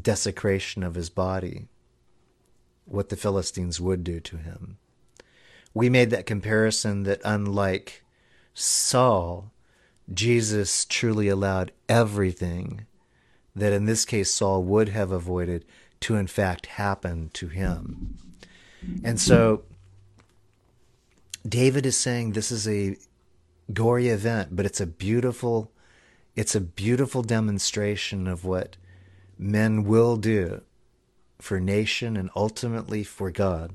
desecration 0.00 0.82
of 0.82 0.94
his 0.94 1.10
body, 1.10 1.68
what 2.86 3.08
the 3.10 3.16
Philistines 3.16 3.80
would 3.80 4.02
do 4.02 4.20
to 4.20 4.36
him. 4.36 4.78
We 5.74 5.88
made 5.88 6.10
that 6.10 6.26
comparison 6.26 7.02
that 7.04 7.20
unlike 7.24 8.04
Saul, 8.54 9.52
Jesus 10.12 10.84
truly 10.84 11.28
allowed 11.28 11.72
everything 11.88 12.86
that 13.54 13.72
in 13.72 13.84
this 13.84 14.04
case 14.04 14.32
Saul 14.32 14.62
would 14.64 14.88
have 14.88 15.12
avoided 15.12 15.64
to 16.00 16.16
in 16.16 16.26
fact 16.26 16.66
happen 16.66 17.30
to 17.34 17.48
him. 17.48 18.16
And 19.04 19.20
so 19.20 19.62
David 21.46 21.86
is 21.86 21.96
saying 21.96 22.32
this 22.32 22.50
is 22.50 22.66
a 22.66 22.96
gory 23.72 24.08
event, 24.08 24.54
but 24.54 24.66
it's 24.66 24.80
a 24.80 24.86
beautiful 24.86 25.70
it's 26.34 26.54
a 26.54 26.60
beautiful 26.60 27.22
demonstration 27.22 28.26
of 28.26 28.44
what 28.44 28.76
men 29.38 29.84
will 29.84 30.16
do 30.16 30.62
for 31.38 31.60
nation 31.60 32.16
and 32.16 32.30
ultimately 32.34 33.04
for 33.04 33.30
God. 33.30 33.74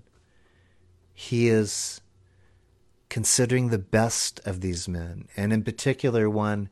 He 1.14 1.50
is 1.50 2.02
considering 3.10 3.70
the 3.70 3.78
best 3.78 4.40
of 4.46 4.62
these 4.62 4.88
men, 4.88 5.28
and 5.38 5.54
in 5.54 5.64
particular 5.64 6.30
one 6.30 6.70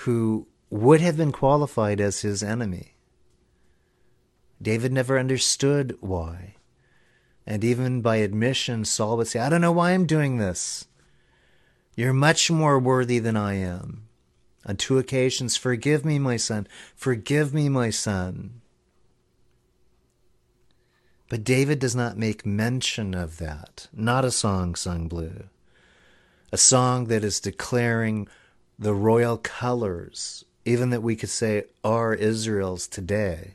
who 0.00 0.48
would 0.70 1.00
have 1.00 1.16
been 1.16 1.32
qualified 1.32 2.00
as 2.00 2.22
his 2.22 2.42
enemy. 2.42 2.94
David 4.60 4.92
never 4.92 5.18
understood 5.18 5.96
why. 6.00 6.54
And 7.46 7.62
even 7.62 8.02
by 8.02 8.16
admission, 8.16 8.84
Saul 8.84 9.16
would 9.18 9.28
say, 9.28 9.38
I 9.38 9.48
don't 9.48 9.60
know 9.60 9.72
why 9.72 9.92
I'm 9.92 10.06
doing 10.06 10.38
this. 10.38 10.86
You're 11.96 12.12
much 12.12 12.50
more 12.50 12.78
worthy 12.78 13.18
than 13.18 13.38
I 13.38 13.54
am. 13.54 14.02
On 14.66 14.76
two 14.76 14.98
occasions, 14.98 15.56
forgive 15.56 16.04
me, 16.04 16.18
my 16.18 16.36
son. 16.36 16.68
Forgive 16.94 17.54
me, 17.54 17.70
my 17.70 17.88
son. 17.88 18.60
But 21.30 21.42
David 21.42 21.78
does 21.78 21.96
not 21.96 22.18
make 22.18 22.44
mention 22.44 23.14
of 23.14 23.38
that. 23.38 23.88
Not 23.94 24.26
a 24.26 24.30
song 24.30 24.74
sung 24.74 25.08
blue. 25.08 25.44
A 26.52 26.58
song 26.58 27.06
that 27.06 27.24
is 27.24 27.40
declaring 27.40 28.28
the 28.78 28.94
royal 28.94 29.38
colors, 29.38 30.44
even 30.66 30.90
that 30.90 31.02
we 31.02 31.16
could 31.16 31.30
say 31.30 31.64
are 31.82 32.12
Israel's 32.12 32.86
today. 32.86 33.54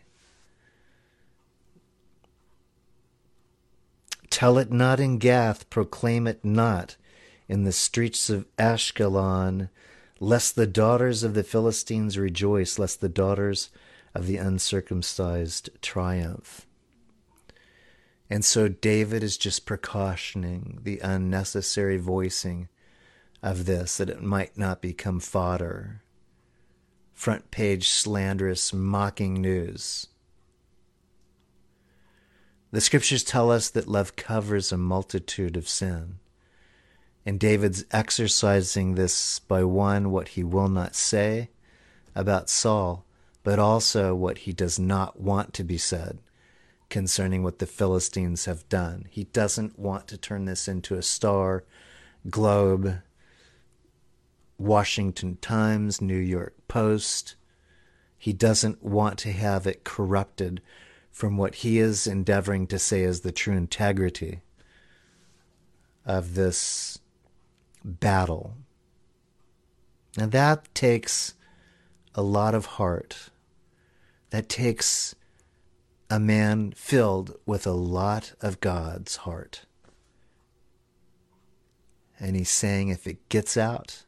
Tell 4.31 4.57
it 4.57 4.71
not 4.71 4.99
in 4.99 5.19
Gath, 5.19 5.69
proclaim 5.69 6.25
it 6.25 6.43
not 6.43 6.95
in 7.51 7.65
the 7.65 7.71
streets 7.73 8.29
of 8.29 8.47
Ashkelon, 8.55 9.67
lest 10.21 10.55
the 10.55 10.65
daughters 10.65 11.21
of 11.21 11.33
the 11.33 11.43
Philistines 11.43 12.17
rejoice, 12.17 12.79
lest 12.79 13.01
the 13.01 13.09
daughters 13.09 13.69
of 14.15 14.25
the 14.25 14.37
uncircumcised 14.37 15.69
triumph. 15.81 16.65
And 18.29 18.45
so 18.45 18.69
David 18.69 19.21
is 19.21 19.37
just 19.37 19.65
precautioning 19.65 20.79
the 20.83 20.99
unnecessary 20.99 21.97
voicing 21.97 22.69
of 23.43 23.65
this, 23.65 23.97
that 23.97 24.09
it 24.09 24.23
might 24.23 24.57
not 24.57 24.81
become 24.81 25.19
fodder, 25.19 26.03
front 27.13 27.51
page 27.51 27.89
slanderous, 27.89 28.71
mocking 28.71 29.33
news. 29.33 30.07
The 32.71 32.79
scriptures 32.79 33.25
tell 33.25 33.51
us 33.51 33.69
that 33.71 33.89
love 33.89 34.15
covers 34.15 34.71
a 34.71 34.77
multitude 34.77 35.57
of 35.57 35.67
sin. 35.67 36.19
And 37.25 37.39
David's 37.39 37.85
exercising 37.91 38.95
this 38.95 39.39
by 39.39 39.63
one, 39.63 40.11
what 40.11 40.29
he 40.29 40.43
will 40.43 40.69
not 40.69 40.95
say 40.95 41.49
about 42.15 42.49
Saul, 42.49 43.05
but 43.43 43.59
also 43.59 44.15
what 44.15 44.39
he 44.39 44.53
does 44.53 44.79
not 44.79 45.19
want 45.19 45.53
to 45.53 45.63
be 45.63 45.77
said 45.77 46.19
concerning 46.89 47.41
what 47.41 47.59
the 47.59 47.65
Philistines 47.65 48.45
have 48.45 48.67
done. 48.69 49.07
He 49.09 49.25
doesn't 49.25 49.79
want 49.79 50.07
to 50.09 50.17
turn 50.17 50.45
this 50.45 50.67
into 50.67 50.95
a 50.95 51.01
star, 51.01 51.63
Globe, 52.29 53.01
Washington 54.57 55.37
Times, 55.37 56.01
New 56.01 56.17
York 56.17 56.53
Post. 56.67 57.35
He 58.17 58.33
doesn't 58.33 58.83
want 58.83 59.17
to 59.19 59.31
have 59.31 59.65
it 59.65 59.83
corrupted 59.83 60.61
from 61.09 61.37
what 61.37 61.55
he 61.55 61.79
is 61.79 62.07
endeavoring 62.07 62.67
to 62.67 62.79
say 62.79 63.01
is 63.01 63.21
the 63.21 63.31
true 63.31 63.55
integrity 63.55 64.41
of 66.05 66.35
this 66.35 66.99
battle. 67.83 68.55
And 70.17 70.31
that 70.31 70.73
takes 70.75 71.33
a 72.15 72.21
lot 72.21 72.53
of 72.53 72.65
heart. 72.65 73.29
That 74.29 74.49
takes 74.49 75.15
a 76.09 76.19
man 76.19 76.73
filled 76.75 77.37
with 77.45 77.65
a 77.65 77.71
lot 77.71 78.33
of 78.41 78.59
God's 78.59 79.17
heart. 79.17 79.65
And 82.19 82.35
he's 82.35 82.49
saying 82.49 82.89
if 82.89 83.07
it 83.07 83.29
gets 83.29 83.57
out, 83.57 84.03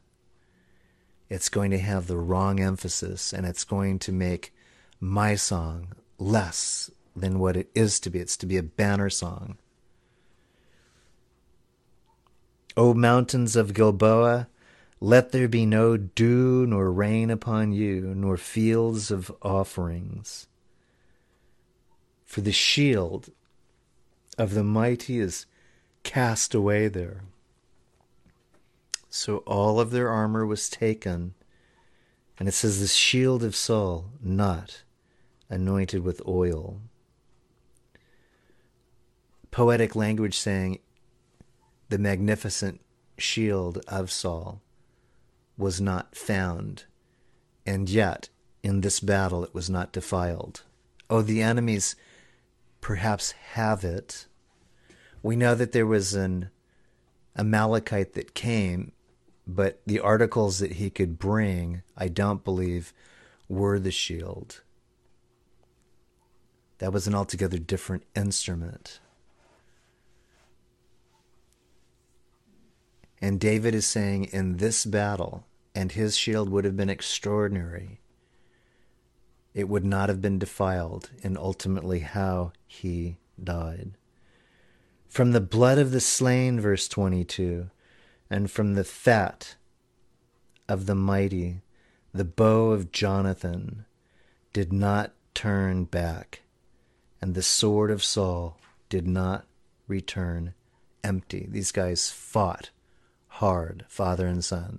it's 1.28 1.48
going 1.48 1.70
to 1.70 1.78
have 1.78 2.06
the 2.06 2.18
wrong 2.18 2.60
emphasis 2.60 3.32
and 3.32 3.46
it's 3.46 3.64
going 3.64 3.98
to 4.00 4.12
make 4.12 4.54
my 5.00 5.34
song 5.34 5.94
less 6.18 6.90
than 7.16 7.38
what 7.38 7.56
it 7.56 7.70
is 7.74 7.98
to 8.00 8.10
be. 8.10 8.18
It's 8.18 8.36
to 8.38 8.46
be 8.46 8.56
a 8.56 8.62
banner 8.62 9.10
song. 9.10 9.56
O 12.76 12.92
mountains 12.92 13.54
of 13.54 13.72
Gilboa, 13.72 14.48
let 15.00 15.32
there 15.32 15.48
be 15.48 15.64
no 15.64 15.96
dew 15.96 16.66
nor 16.66 16.90
rain 16.90 17.30
upon 17.30 17.72
you, 17.72 18.14
nor 18.16 18.36
fields 18.36 19.10
of 19.10 19.30
offerings. 19.42 20.48
For 22.24 22.40
the 22.40 22.52
shield 22.52 23.30
of 24.36 24.54
the 24.54 24.64
mighty 24.64 25.20
is 25.20 25.46
cast 26.02 26.54
away 26.54 26.88
there. 26.88 27.22
So 29.08 29.38
all 29.38 29.78
of 29.78 29.92
their 29.92 30.08
armor 30.08 30.44
was 30.44 30.68
taken, 30.68 31.34
and 32.38 32.48
it 32.48 32.52
says 32.52 32.80
the 32.80 32.88
shield 32.88 33.44
of 33.44 33.54
Saul 33.54 34.06
not 34.20 34.82
anointed 35.48 36.02
with 36.02 36.20
oil. 36.26 36.80
Poetic 39.52 39.94
language 39.94 40.36
saying 40.36 40.80
the 41.94 41.98
magnificent 42.00 42.80
shield 43.16 43.78
of 43.86 44.10
Saul 44.10 44.60
was 45.56 45.80
not 45.80 46.16
found, 46.16 46.86
and 47.64 47.88
yet 47.88 48.30
in 48.64 48.80
this 48.80 48.98
battle 48.98 49.44
it 49.44 49.54
was 49.54 49.70
not 49.70 49.92
defiled. 49.92 50.62
Oh, 51.08 51.22
the 51.22 51.40
enemies 51.40 51.94
perhaps 52.80 53.30
have 53.52 53.84
it. 53.84 54.26
We 55.22 55.36
know 55.36 55.54
that 55.54 55.70
there 55.70 55.86
was 55.86 56.14
an 56.14 56.50
Amalekite 57.36 58.14
that 58.14 58.34
came, 58.34 58.90
but 59.46 59.80
the 59.86 60.00
articles 60.00 60.58
that 60.58 60.72
he 60.72 60.90
could 60.90 61.16
bring, 61.16 61.82
I 61.96 62.08
don't 62.08 62.42
believe, 62.42 62.92
were 63.48 63.78
the 63.78 63.92
shield. 63.92 64.62
That 66.78 66.92
was 66.92 67.06
an 67.06 67.14
altogether 67.14 67.58
different 67.58 68.02
instrument. 68.16 68.98
And 73.20 73.40
David 73.40 73.74
is 73.74 73.86
saying, 73.86 74.24
in 74.24 74.58
this 74.58 74.84
battle, 74.84 75.46
and 75.74 75.92
his 75.92 76.16
shield 76.16 76.50
would 76.50 76.64
have 76.64 76.76
been 76.76 76.90
extraordinary, 76.90 78.00
it 79.54 79.68
would 79.68 79.84
not 79.84 80.08
have 80.08 80.20
been 80.20 80.38
defiled 80.38 81.10
in 81.22 81.36
ultimately 81.36 82.00
how 82.00 82.52
he 82.66 83.18
died. 83.42 83.96
From 85.08 85.32
the 85.32 85.40
blood 85.40 85.78
of 85.78 85.92
the 85.92 86.00
slain, 86.00 86.60
verse 86.60 86.88
22, 86.88 87.70
and 88.28 88.50
from 88.50 88.74
the 88.74 88.84
fat 88.84 89.54
of 90.68 90.86
the 90.86 90.94
mighty, 90.94 91.62
the 92.12 92.24
bow 92.24 92.70
of 92.70 92.90
Jonathan 92.90 93.84
did 94.52 94.72
not 94.72 95.12
turn 95.34 95.84
back, 95.84 96.42
and 97.20 97.34
the 97.34 97.42
sword 97.42 97.90
of 97.90 98.02
Saul 98.02 98.58
did 98.88 99.06
not 99.06 99.46
return 99.86 100.54
empty. 101.02 101.46
These 101.48 101.70
guys 101.70 102.10
fought 102.10 102.70
hard, 103.34 103.84
father 103.88 104.26
and 104.28 104.44
son. 104.44 104.78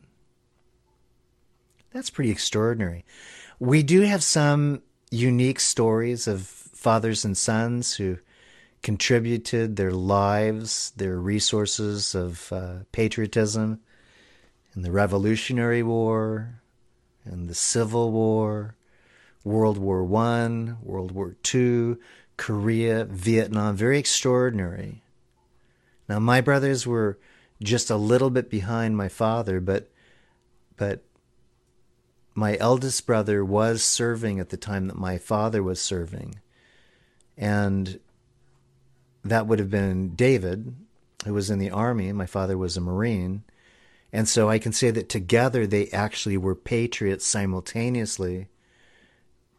That's 1.92 2.10
pretty 2.10 2.32
extraordinary. 2.32 3.06
We 3.60 3.84
do 3.84 4.02
have 4.02 4.24
some 4.24 4.82
unique 5.12 5.60
stories 5.60 6.28
of 6.28 6.42
fathers 6.42 7.26
and 7.26 7.38
sons 7.38 7.96
who 7.96 8.18
contributed 8.82 9.76
their 9.76 9.92
lives, 9.92 10.94
their 10.96 11.18
resources 11.18 12.16
of 12.16 12.52
uh, 12.54 12.76
patriotism 12.92 13.82
in 14.74 14.84
the 14.84 14.92
Revolutionary 14.92 15.84
War, 15.84 16.62
in 17.26 17.48
the 17.48 17.56
Civil 17.56 18.12
War, 18.12 18.76
World 19.44 19.78
War 19.78 20.04
One, 20.04 20.78
World 20.82 21.12
War 21.12 21.36
Two, 21.44 22.00
Korea, 22.38 23.06
Vietnam. 23.06 23.76
Very 23.76 24.00
extraordinary. 24.00 25.02
Now, 26.08 26.20
my 26.20 26.40
brothers 26.40 26.86
were 26.86 27.18
just 27.66 27.90
a 27.90 27.98
little 27.98 28.30
bit 28.30 28.50
behind 28.50 28.96
my 28.96 29.10
father, 29.10 29.60
but 29.60 29.90
but 30.78 31.04
my 32.34 32.58
eldest 32.60 33.06
brother 33.06 33.46
was 33.46 33.82
serving 33.82 34.40
at 34.40 34.50
the 34.50 34.58
time 34.58 34.88
that 34.88 34.98
my 34.98 35.18
father 35.18 35.64
was 35.64 35.80
serving. 35.80 36.36
And 37.38 38.00
that 39.24 39.48
would 39.48 39.60
have 39.60 39.70
been 39.70 40.16
David, 40.16 40.76
who 41.24 41.34
was 41.34 41.50
in 41.50 41.60
the 41.60 41.72
army. 41.72 42.12
My 42.12 42.26
father 42.26 42.58
was 42.58 42.76
a 42.76 42.82
Marine. 42.82 43.44
And 44.12 44.28
so 44.28 44.50
I 44.50 44.60
can 44.60 44.74
say 44.74 44.92
that 44.92 45.10
together 45.10 45.66
they 45.66 45.88
actually 45.88 46.38
were 46.38 46.56
patriots 46.56 47.26
simultaneously. 47.26 48.48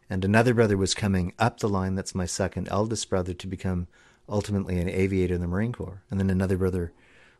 And 0.09 0.23
another 0.23 0.53
brother 0.53 0.77
was 0.77 0.93
coming 0.93 1.33
up 1.37 1.59
the 1.59 1.67
line, 1.67 1.95
that's 1.95 2.15
my 2.15 2.25
second 2.25 2.69
eldest 2.69 3.09
brother, 3.09 3.33
to 3.33 3.47
become 3.47 3.87
ultimately 4.29 4.79
an 4.79 4.87
aviator 4.87 5.35
in 5.35 5.41
the 5.41 5.47
Marine 5.47 5.73
Corps. 5.73 6.03
And 6.09 6.19
then 6.19 6.29
another 6.29 6.57
brother 6.57 6.93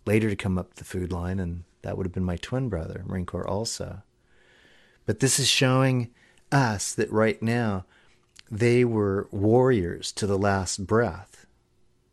later 0.08 0.30
to 0.30 0.36
come 0.36 0.58
up 0.58 0.76
the 0.76 0.84
food 0.84 1.12
line, 1.12 1.40
and 1.40 1.64
that 1.82 1.98
would 1.98 2.06
have 2.06 2.14
been 2.14 2.24
my 2.24 2.38
twin 2.38 2.70
brother, 2.70 3.04
Marine 3.06 3.26
Corps 3.26 3.48
also. 3.48 4.02
But 5.06 5.20
this 5.20 5.40
is 5.40 5.48
showing 5.48 6.10
us 6.52 6.94
that 6.94 7.12
right 7.12 7.42
now 7.42 7.86
they 8.50 8.84
were 8.86 9.28
warriors 9.32 10.12
to 10.14 10.26
the 10.26 10.38
last 10.38 10.88
breath. 10.88 11.46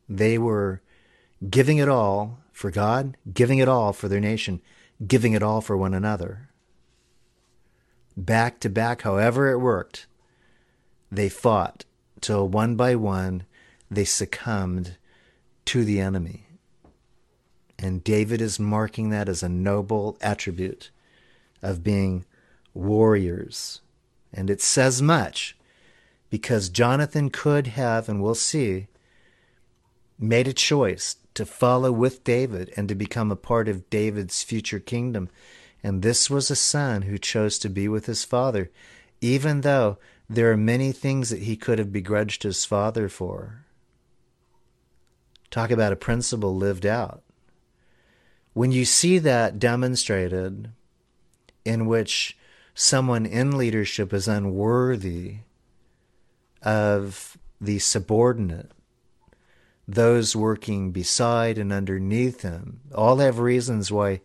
They 0.08 0.38
were 0.38 0.82
giving 1.48 1.78
it 1.78 1.88
all 1.88 2.38
for 2.52 2.70
God, 2.70 3.16
giving 3.32 3.58
it 3.58 3.68
all 3.68 3.92
for 3.92 4.08
their 4.08 4.20
nation, 4.20 4.60
giving 5.06 5.32
it 5.32 5.42
all 5.42 5.60
for 5.60 5.76
one 5.76 5.94
another. 5.94 6.48
Back 8.16 8.60
to 8.60 8.68
back, 8.68 9.02
however 9.02 9.50
it 9.50 9.58
worked, 9.58 10.06
they 11.10 11.28
fought 11.28 11.84
till 12.20 12.48
one 12.48 12.76
by 12.76 12.94
one 12.94 13.44
they 13.90 14.04
succumbed 14.04 14.96
to 15.66 15.84
the 15.84 16.00
enemy. 16.00 16.43
And 17.78 18.04
David 18.04 18.40
is 18.40 18.60
marking 18.60 19.10
that 19.10 19.28
as 19.28 19.42
a 19.42 19.48
noble 19.48 20.16
attribute 20.20 20.90
of 21.62 21.82
being 21.82 22.24
warriors. 22.72 23.80
And 24.32 24.50
it 24.50 24.60
says 24.60 25.02
much 25.02 25.56
because 26.30 26.68
Jonathan 26.68 27.30
could 27.30 27.68
have, 27.68 28.08
and 28.08 28.22
we'll 28.22 28.34
see, 28.34 28.88
made 30.18 30.48
a 30.48 30.52
choice 30.52 31.16
to 31.34 31.44
follow 31.44 31.90
with 31.90 32.24
David 32.24 32.72
and 32.76 32.88
to 32.88 32.94
become 32.94 33.30
a 33.30 33.36
part 33.36 33.68
of 33.68 33.90
David's 33.90 34.42
future 34.42 34.78
kingdom. 34.80 35.28
And 35.82 36.02
this 36.02 36.30
was 36.30 36.50
a 36.50 36.56
son 36.56 37.02
who 37.02 37.18
chose 37.18 37.58
to 37.58 37.68
be 37.68 37.88
with 37.88 38.06
his 38.06 38.24
father, 38.24 38.70
even 39.20 39.60
though 39.60 39.98
there 40.30 40.50
are 40.50 40.56
many 40.56 40.92
things 40.92 41.30
that 41.30 41.42
he 41.42 41.56
could 41.56 41.78
have 41.78 41.92
begrudged 41.92 42.44
his 42.44 42.64
father 42.64 43.08
for. 43.08 43.64
Talk 45.50 45.70
about 45.70 45.92
a 45.92 45.96
principle 45.96 46.56
lived 46.56 46.86
out. 46.86 47.23
When 48.54 48.70
you 48.70 48.84
see 48.84 49.18
that 49.18 49.58
demonstrated, 49.58 50.70
in 51.64 51.86
which 51.86 52.38
someone 52.72 53.26
in 53.26 53.58
leadership 53.58 54.12
is 54.12 54.28
unworthy 54.28 55.38
of 56.62 57.36
the 57.60 57.80
subordinate, 57.80 58.70
those 59.86 60.36
working 60.36 60.92
beside 60.92 61.58
and 61.58 61.72
underneath 61.72 62.42
him, 62.42 62.80
all 62.94 63.16
have 63.16 63.38
reasons 63.40 63.90
why 63.90 64.20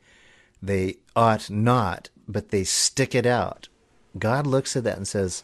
they 0.62 0.98
ought 1.16 1.50
not, 1.50 2.10
but 2.28 2.50
they 2.50 2.64
stick 2.64 3.16
it 3.16 3.26
out. 3.26 3.68
God 4.18 4.46
looks 4.46 4.76
at 4.76 4.84
that 4.84 4.98
and 4.98 5.08
says, 5.08 5.44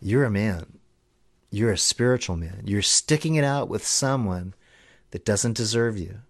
You're 0.00 0.24
a 0.24 0.30
man. 0.30 0.78
You're 1.50 1.72
a 1.72 1.78
spiritual 1.78 2.36
man. 2.36 2.62
You're 2.66 2.82
sticking 2.82 3.36
it 3.36 3.44
out 3.44 3.68
with 3.68 3.84
someone 3.86 4.54
that 5.12 5.24
doesn't 5.24 5.56
deserve 5.56 5.98
you. 5.98 6.20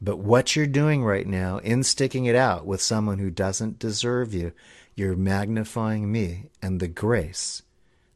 But 0.00 0.18
what 0.18 0.56
you're 0.56 0.66
doing 0.66 1.04
right 1.04 1.26
now 1.26 1.58
in 1.58 1.82
sticking 1.82 2.24
it 2.24 2.34
out 2.34 2.64
with 2.64 2.80
someone 2.80 3.18
who 3.18 3.30
doesn't 3.30 3.78
deserve 3.78 4.32
you, 4.32 4.52
you're 4.94 5.16
magnifying 5.16 6.10
me 6.10 6.50
and 6.62 6.80
the 6.80 6.88
grace 6.88 7.62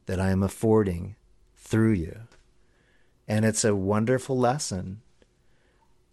that 0.07 0.19
I 0.19 0.31
am 0.31 0.41
affording 0.41 1.15
through 1.55 1.93
you. 1.93 2.21
And 3.27 3.45
it's 3.45 3.63
a 3.63 3.75
wonderful 3.75 4.37
lesson. 4.37 5.01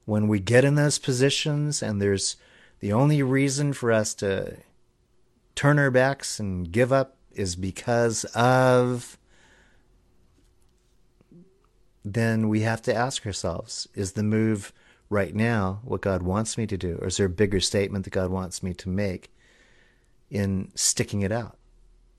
When 0.05 0.29
we 0.29 0.41
get 0.41 0.65
in 0.65 0.75
those 0.75 0.99
positions 0.99 1.83
and 1.83 2.01
there's 2.01 2.37
the 2.81 2.93
only 2.93 3.23
reason 3.23 3.73
for 3.73 3.93
us 3.93 4.15
to 4.15 4.57
turn 5.55 5.79
our 5.79 5.91
backs 5.91 6.41
and 6.41 6.71
give 6.71 6.93
up 6.93 7.17
is 7.31 7.57
because 7.57 8.25
of 8.35 9.19
then 12.05 12.49
we 12.49 12.63
have 12.63 12.83
to 12.83 12.95
ask 12.95 13.25
ourselves 13.25 13.87
is 13.95 14.13
the 14.13 14.23
move 14.25 14.73
right 15.13 15.35
now 15.35 15.81
what 15.85 16.01
God 16.01 16.23
wants 16.23 16.57
me 16.57 16.67
to 16.67 16.77
do? 16.77 16.99
Or 17.01 17.09
is 17.09 17.19
there 17.19 17.27
a 17.27 17.31
bigger 17.31 17.61
statement 17.61 18.05
that 18.05 18.13
God 18.13 18.31
wants 18.31 18.63
me 18.63 18.73
to 18.75 18.89
make 18.89 19.31
in 20.31 20.73
sticking 20.75 21.21
it 21.21 21.31
out? 21.31 21.59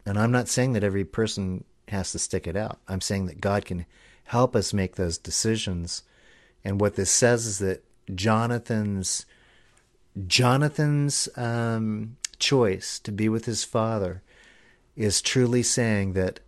And 0.06 0.18
I'm 0.18 0.32
not 0.32 0.48
saying 0.48 0.74
that 0.74 0.84
every 0.84 1.04
person 1.04 1.64
has 1.88 2.12
to 2.12 2.20
stick 2.20 2.46
it 2.48 2.56
out. 2.56 2.80
I'm 2.88 3.02
saying 3.02 3.26
that 3.26 3.42
God 3.42 3.66
can 3.66 3.86
help 4.26 4.56
us 4.56 4.74
make 4.74 4.96
those 4.96 5.18
decisions. 5.18 6.04
And 6.64 6.80
what 6.80 6.96
this 6.96 7.12
says 7.12 7.46
is 7.46 7.60
that 7.60 7.84
Jonathan's 8.14 9.26
Jonathan's 10.28 11.28
um, 11.36 12.18
choice 12.38 13.00
to 13.00 13.12
be 13.12 13.28
with 13.28 13.46
his 13.46 13.64
father 13.64 14.22
is 14.96 15.22
truly 15.22 15.64
saying 15.64 16.14
that 16.14 16.40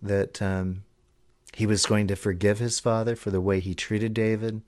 that 0.00 0.40
um, 0.40 0.84
he 1.54 1.66
was 1.66 1.86
going 1.86 2.06
to 2.06 2.16
forgive 2.16 2.58
his 2.58 2.80
father 2.80 3.14
for 3.14 3.30
the 3.30 3.40
way 3.40 3.60
he 3.60 3.74
treated 3.74 4.14
David, 4.14 4.62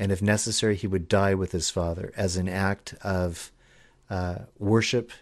and 0.00 0.10
if 0.10 0.22
necessary, 0.22 0.76
he 0.76 0.86
would 0.86 1.08
die 1.08 1.34
with 1.34 1.52
his 1.52 1.68
father 1.68 2.10
as 2.16 2.38
an 2.38 2.48
act 2.48 2.94
of 3.02 3.52
uh, 4.08 4.36
worship, 4.58 5.12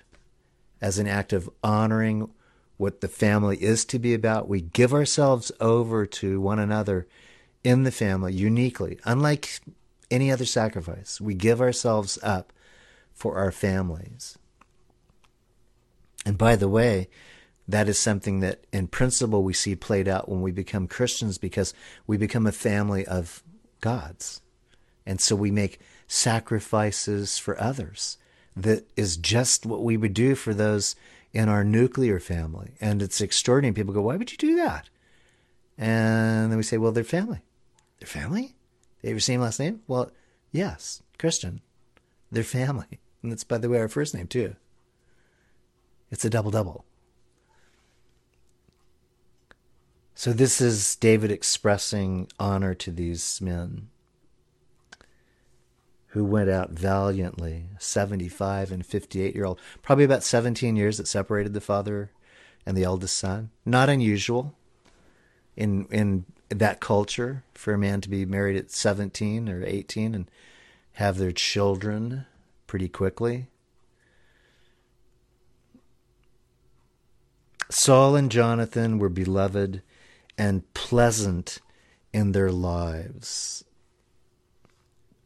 as 0.81 1.01
an 1.01 1.09
act 1.09 1.33
of 1.33 1.51
honoring 1.65 2.31
what 2.77 3.01
the 3.01 3.09
family 3.09 3.61
is 3.61 3.85
to 3.87 3.99
be 3.99 4.15
about. 4.15 4.49
We 4.49 4.61
give 4.61 4.95
ourselves 4.95 5.51
over 5.59 6.07
to 6.07 6.41
one 6.41 6.61
another 6.61 7.09
in 7.65 7.83
the 7.83 7.91
family 7.91 8.33
uniquely, 8.33 9.01
unlike 9.05 9.59
any 10.13 10.31
other 10.31 10.45
sacrifice. 10.45 11.21
We 11.21 11.35
give 11.35 11.61
ourselves 11.61 12.17
up 12.23 12.53
for 13.13 13.37
our 13.37 13.51
families. 13.51 14.39
And 16.25 16.39
by 16.39 16.55
the 16.55 16.69
way, 16.69 17.09
that 17.67 17.89
is 17.89 17.99
something 17.99 18.39
that 18.41 18.63
in 18.73 18.87
principle 18.87 19.43
we 19.43 19.55
see 19.55 19.75
played 19.75 20.07
out 20.07 20.29
when 20.29 20.41
we 20.41 20.53
become 20.53 20.87
Christians 20.87 21.37
because 21.37 21.75
we 22.07 22.17
become 22.17 22.47
a 22.47 22.53
family 22.53 23.05
of 23.05 23.43
gods. 23.81 24.41
And 25.09 25.23
so 25.23 25.35
we 25.35 25.51
make 25.51 25.81
sacrifices 26.07 27.39
for 27.39 27.59
others. 27.59 28.19
That 28.55 28.87
is 28.95 29.17
just 29.17 29.65
what 29.65 29.83
we 29.83 29.97
would 29.97 30.13
do 30.13 30.35
for 30.35 30.53
those 30.53 30.97
in 31.33 31.49
our 31.49 31.65
nuclear 31.65 32.21
family. 32.21 32.73
And 32.79 33.01
it's 33.01 33.23
extraordinary. 33.23 33.73
People 33.73 33.95
go, 33.95 34.03
why 34.03 34.17
would 34.17 34.31
you 34.31 34.37
do 34.37 34.57
that? 34.57 34.91
And 35.79 36.53
then 36.53 36.59
we 36.59 36.63
say, 36.63 36.77
well, 36.77 36.93
they're 36.93 37.05
family. 37.05 37.41
They're 37.99 38.07
family? 38.07 38.55
They 39.01 39.09
have 39.09 39.15
your 39.15 39.21
same 39.21 39.41
last 39.41 39.59
name? 39.59 39.81
Well, 39.87 40.11
yes, 40.53 41.03
Christian. 41.19 41.63
They're 42.31 42.45
family. 42.45 43.01
And 43.23 43.33
that's, 43.33 43.45
by 43.45 43.57
the 43.57 43.71
way, 43.71 43.79
our 43.79 43.89
first 43.89 44.15
name, 44.15 44.27
too. 44.27 44.57
It's 46.11 46.25
a 46.27 46.31
double 46.31 46.51
double. 46.51 46.85
So 50.15 50.35
this 50.35 50.61
is 50.61 50.97
David 50.97 51.31
expressing 51.31 52.29
honor 52.39 52.75
to 52.75 52.91
these 52.91 53.41
men 53.41 53.89
who 56.19 56.25
went 56.25 56.51
out 56.51 56.71
valiantly, 56.71 57.67
75 57.79 58.73
and 58.73 58.85
58 58.85 59.35
year 59.37 59.45
old, 59.45 59.61
probably 59.83 60.05
about 60.05 60.25
17 60.25 60.75
years 60.75 60.99
that 60.99 61.07
separated 61.07 61.55
the 61.55 61.61
father 61.61 62.11
and 62.67 62.77
the 62.77 62.83
eldest 62.83 63.17
son. 63.17 63.51
Not 63.65 63.89
unusual 63.89 64.53
in 65.57 65.87
in 65.93 66.25
that 66.49 66.81
culture 66.81 67.45
for 67.55 67.73
a 67.73 67.79
man 67.79 68.01
to 68.01 68.09
be 68.09 68.25
married 68.25 68.57
at 68.57 68.73
17 68.73 69.49
or 69.49 69.63
18 69.65 70.15
and 70.15 70.29
have 70.95 71.19
their 71.19 71.31
children 71.31 72.27
pretty 72.67 72.89
quickly. 72.89 73.47
Saul 77.71 78.17
and 78.17 78.31
Jonathan 78.31 78.99
were 78.99 79.09
beloved 79.09 79.83
and 80.37 80.75
pleasant 80.75 81.61
in 82.13 82.33
their 82.33 82.51
lives. 82.51 83.63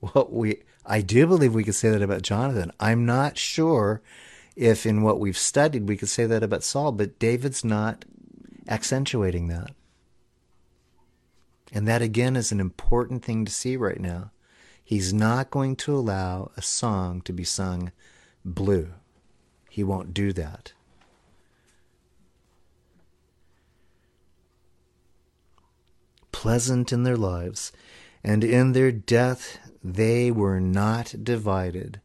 What 0.01 0.32
we 0.32 0.62
I 0.85 1.01
do 1.01 1.26
believe 1.26 1.55
we 1.55 1.64
could 1.64 1.74
say 1.74 1.91
that 1.91 2.03
about 2.03 2.22
Jonathan. 2.22 2.72
I'm 2.80 3.07
not 3.07 3.39
sure 3.39 4.03
if 4.57 4.85
in 4.85 5.03
what 5.03 5.20
we've 5.20 5.39
studied 5.39 5.89
we 5.89 5.97
could 5.97 6.09
say 6.09 6.26
that 6.26 6.43
about 6.43 6.64
Saul, 6.64 6.93
but 6.93 7.18
David's 7.18 7.64
not 7.64 8.05
accentuating 8.68 9.49
that. 9.49 9.70
And 11.72 11.89
that 11.89 12.03
again 12.03 12.37
is 12.37 12.53
an 12.53 12.61
important 12.61 13.24
thing 13.24 13.45
to 13.45 13.53
see 13.53 13.76
right 13.76 14.01
now. 14.01 14.30
He's 14.85 15.12
not 15.12 15.51
going 15.51 15.76
to 15.76 15.95
allow 15.95 16.51
a 16.57 16.62
song 16.62 17.22
to 17.22 17.33
be 17.33 17.45
sung 17.45 17.93
blue. 18.45 18.93
He 19.70 19.83
won't 19.83 20.12
do 20.12 20.33
that. 20.35 20.72
Pleasant 26.30 26.93
in 26.93 27.05
their 27.05 27.16
lives, 27.16 27.72
and 28.22 28.45
in 28.45 28.72
their 28.72 28.93
death 28.93 29.59
they 29.83 30.30
were 30.30 30.61
not 30.61 31.14
divided. 31.22 32.01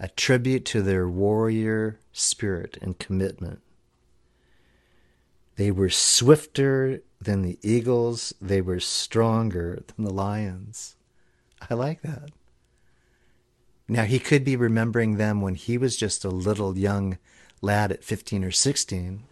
a 0.00 0.08
tribute 0.08 0.64
to 0.64 0.82
their 0.82 1.08
warrior 1.08 2.00
spirit 2.12 2.76
and 2.82 2.98
commitment. 2.98 3.60
They 5.54 5.70
were 5.70 5.90
swifter 5.90 7.02
than 7.20 7.42
the 7.42 7.56
eagles, 7.62 8.34
they 8.40 8.60
were 8.60 8.80
stronger 8.80 9.84
than 9.86 10.04
the 10.04 10.12
lions. 10.12 10.96
I 11.70 11.74
like 11.74 12.02
that. 12.02 12.30
Now, 13.86 14.02
he 14.02 14.18
could 14.18 14.44
be 14.44 14.56
remembering 14.56 15.16
them 15.18 15.40
when 15.40 15.54
he 15.54 15.78
was 15.78 15.96
just 15.96 16.24
a 16.24 16.30
little 16.30 16.76
young 16.76 17.18
lad 17.60 17.92
at 17.92 18.02
15 18.02 18.42
or 18.42 18.50
16, 18.50 19.22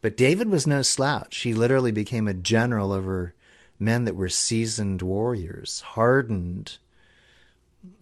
but 0.00 0.16
David 0.16 0.48
was 0.48 0.66
no 0.66 0.82
slouch. 0.82 1.36
He 1.38 1.54
literally 1.54 1.92
became 1.92 2.26
a 2.26 2.34
general 2.34 2.90
over 2.90 3.34
men 3.78 4.04
that 4.04 4.16
were 4.16 4.28
seasoned 4.28 5.00
warriors, 5.00 5.80
hardened 5.80 6.78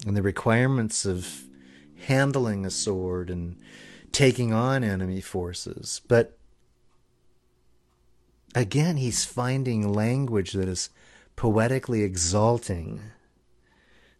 in 0.07 0.15
the 0.15 0.23
requirements 0.23 1.05
of 1.05 1.45
handling 2.07 2.65
a 2.65 2.71
sword 2.71 3.31
and 3.31 3.57
taking 4.13 4.53
on 4.53 4.83
enemy 4.83 5.21
forces. 5.21 6.01
But 6.09 6.39
again, 8.55 8.97
he's 8.97 9.25
finding 9.25 9.93
language 9.93 10.53
that 10.53 10.69
is 10.69 10.91
poetically 11.37 12.03
exalting. 12.03 13.01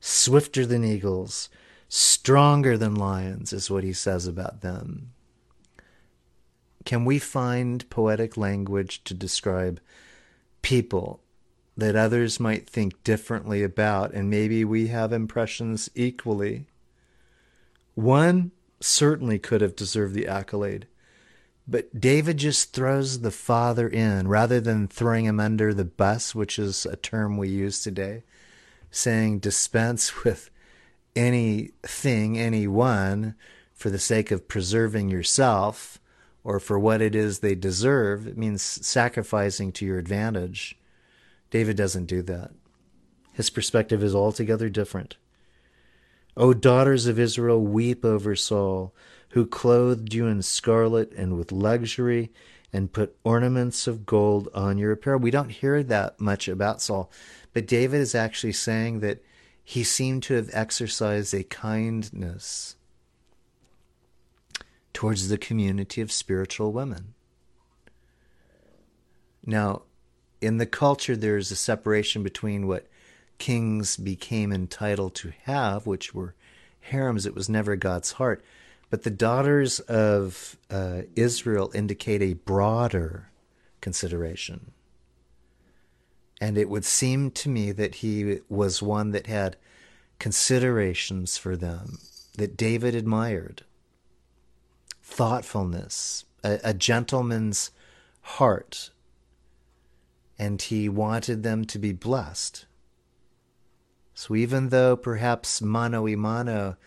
Swifter 0.01 0.65
than 0.65 0.85
eagles, 0.85 1.51
stronger 1.89 2.79
than 2.79 2.95
lions, 2.95 3.53
is 3.53 3.71
what 3.71 3.85
he 3.85 3.93
says 3.93 4.27
about 4.27 4.63
them. 4.63 5.13
Can 6.85 7.05
we 7.05 7.19
find 7.19 7.89
poetic 7.91 8.37
language 8.37 9.05
to 9.05 9.13
describe 9.13 9.81
people 10.63 11.21
that 11.77 11.97
others 11.97 12.41
might 12.41 12.69
think 12.69 13.03
differently 13.05 13.63
about, 13.63 14.13
and 14.13 14.29
maybe 14.29 14.65
we 14.65 14.89
have 14.89 15.13
impressions 15.13 15.89
equally? 15.95 16.67
One 17.95 18.51
certainly 18.81 19.39
could 19.39 19.61
have 19.61 19.77
deserved 19.77 20.15
the 20.15 20.27
accolade. 20.27 20.87
But 21.69 22.01
David 22.01 22.39
just 22.39 22.73
throws 22.73 23.21
the 23.21 23.31
father 23.31 23.89
in 23.89 24.27
rather 24.27 24.61
than 24.61 24.89
throwing 24.89 25.27
him 25.27 25.39
under 25.39 25.73
the 25.73 25.85
bus, 25.85 26.35
which 26.35 26.59
is 26.59 26.85
a 26.85 26.97
term 26.97 27.37
we 27.37 27.49
use 27.49 27.83
today, 27.83 28.25
saying 28.91 29.39
dispense 29.39 30.25
with 30.25 30.51
anything, 31.15 32.39
anyone, 32.39 33.37
for 33.73 33.91
the 33.91 33.99
sake 33.99 34.31
of 34.31 34.49
preserving 34.49 35.11
yourself 35.11 35.99
or 36.43 36.59
for 36.59 36.79
what 36.79 37.01
it 37.01 37.15
is 37.15 37.39
they 37.39 37.55
deserve. 37.55 38.27
It 38.27 38.37
means 38.37 38.63
sacrificing 38.63 39.73
to 39.73 39.87
your 39.87 39.99
advantage. 39.99 40.77
David 41.51 41.77
doesn't 41.77 42.07
do 42.07 42.23
that. 42.23 42.53
His 43.33 43.51
perspective 43.51 44.03
is 44.03 44.15
altogether 44.15 44.69
different. 44.69 45.17
O 46.37 46.55
daughters 46.55 47.07
of 47.07 47.19
Israel, 47.19 47.61
weep 47.61 48.05
over 48.05 48.37
Saul, 48.37 48.95
who 49.31 49.47
clothed 49.47 50.15
you 50.15 50.27
in 50.27 50.43
scarlet 50.43 51.13
and 51.13 51.37
with 51.37 51.53
luxury, 51.53 52.31
and 52.73 52.93
put 52.93 53.17
ornaments 53.25 53.87
of 53.87 54.07
gold 54.07 54.49
on 54.55 54.79
your 54.79 54.93
apparel. 54.93 55.19
We 55.19 55.33
don't 55.33 55.51
hear 55.51 55.83
that 55.83 56.21
much 56.21 56.47
about 56.47 56.81
Saul, 56.81 57.11
but 57.53 57.67
David 57.67 58.01
is 58.01 58.15
actually 58.15 58.53
saying 58.53 59.01
that 59.01 59.23
he 59.63 59.83
seemed 59.83 60.23
to 60.25 60.35
have 60.35 60.51
exercised 60.53 61.35
a 61.35 61.43
kindness 61.43 62.77
towards 64.93 65.29
the 65.29 65.39
community 65.39 66.01
of 66.01 66.13
spiritual 66.13 66.73
women. 66.73 67.15
Now, 69.45 69.83
in 70.41 70.59
the 70.59 70.67
culture, 70.67 71.17
there's 71.17 71.51
a 71.51 71.57
separation 71.57 72.23
between 72.23 72.67
what 72.67 72.87
kings 73.39 73.97
became 73.97 74.53
entitled 74.53 75.15
to 75.17 75.33
have, 75.45 75.87
which 75.87 76.15
were 76.15 76.35
harems. 76.81 77.27
It 77.27 77.35
was 77.35 77.49
never 77.49 77.77
God's 77.77 78.13
heart. 78.13 78.43
But 78.91 79.03
the 79.03 79.11
daughters 79.11 79.81
of 79.81 80.57
uh, 80.71 81.03
Israel 81.15 81.71
indicate 81.75 82.23
a 82.23 82.35
broader 82.35 83.31
consideration. 83.81 84.73
And 86.41 86.57
it 86.57 86.69
would 86.69 86.85
seem 86.85 87.31
to 87.33 87.49
me 87.49 87.71
that 87.73 87.97
he 87.97 88.41
was 88.49 88.83
one 88.83 89.11
that 89.13 89.27
had 89.27 89.57
considerations 90.19 91.37
for 91.39 91.57
them 91.57 91.99
that 92.37 92.57
David 92.57 92.95
admired 92.95 93.65
thoughtfulness, 95.03 96.25
a, 96.43 96.59
a 96.65 96.75
gentleman's 96.75 97.71
heart, 98.23 98.91
and 100.41 100.63
he 100.63 100.89
wanted 100.89 101.43
them 101.43 101.67
to 101.67 101.79
be 101.79 101.93
blessed. 101.93 102.65
So 104.15 104.35
even 104.35 104.71
though 104.71 104.97
perhaps 104.97 105.61
mano 105.61 106.05
y 106.05 106.15
mano, 106.15 106.79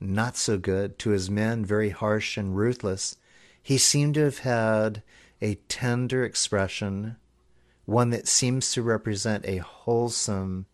not 0.00 0.36
so 0.36 0.58
good, 0.58 0.98
to 0.98 1.10
his 1.10 1.30
men, 1.30 1.64
very 1.64 1.90
harsh 1.90 2.36
and 2.36 2.56
ruthless, 2.56 3.16
he 3.62 3.78
seemed 3.78 4.14
to 4.14 4.24
have 4.24 4.38
had 4.40 5.04
a 5.40 5.54
tender 5.68 6.24
expression, 6.24 7.14
one 7.84 8.10
that 8.10 8.26
seems 8.26 8.72
to 8.72 8.82
represent 8.82 9.46
a 9.46 9.58
wholesome 9.58 10.66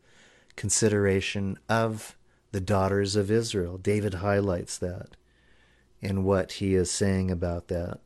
consideration 0.57 1.59
of 1.69 2.17
the 2.51 2.63
daughters 2.63 3.15
of 3.15 3.31
Israel. 3.31 3.77
David 3.77 4.15
highlights 4.15 4.79
that 4.79 5.17
in 6.01 6.25
what 6.25 6.53
he 6.53 6.75
is 6.75 6.91
saying 6.91 7.31
about 7.31 7.69
that. 7.69 8.01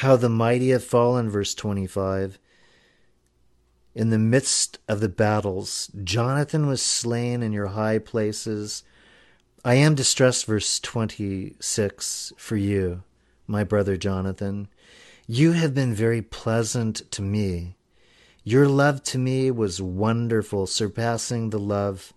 How 0.00 0.16
the 0.16 0.28
mighty 0.28 0.70
have 0.72 0.84
fallen, 0.84 1.30
verse 1.30 1.54
25. 1.54 2.38
In 3.94 4.10
the 4.10 4.18
midst 4.18 4.78
of 4.86 5.00
the 5.00 5.08
battles, 5.08 5.90
Jonathan 6.04 6.66
was 6.66 6.82
slain 6.82 7.42
in 7.42 7.54
your 7.54 7.68
high 7.68 7.98
places. 7.98 8.82
I 9.64 9.76
am 9.76 9.94
distressed, 9.94 10.44
verse 10.44 10.78
26, 10.80 12.34
for 12.36 12.56
you, 12.56 13.04
my 13.46 13.64
brother 13.64 13.96
Jonathan. 13.96 14.68
You 15.26 15.52
have 15.52 15.72
been 15.72 15.94
very 15.94 16.20
pleasant 16.20 17.10
to 17.12 17.22
me. 17.22 17.76
Your 18.44 18.68
love 18.68 19.02
to 19.04 19.18
me 19.18 19.50
was 19.50 19.80
wonderful, 19.80 20.66
surpassing 20.66 21.48
the 21.48 21.58
love 21.58 22.12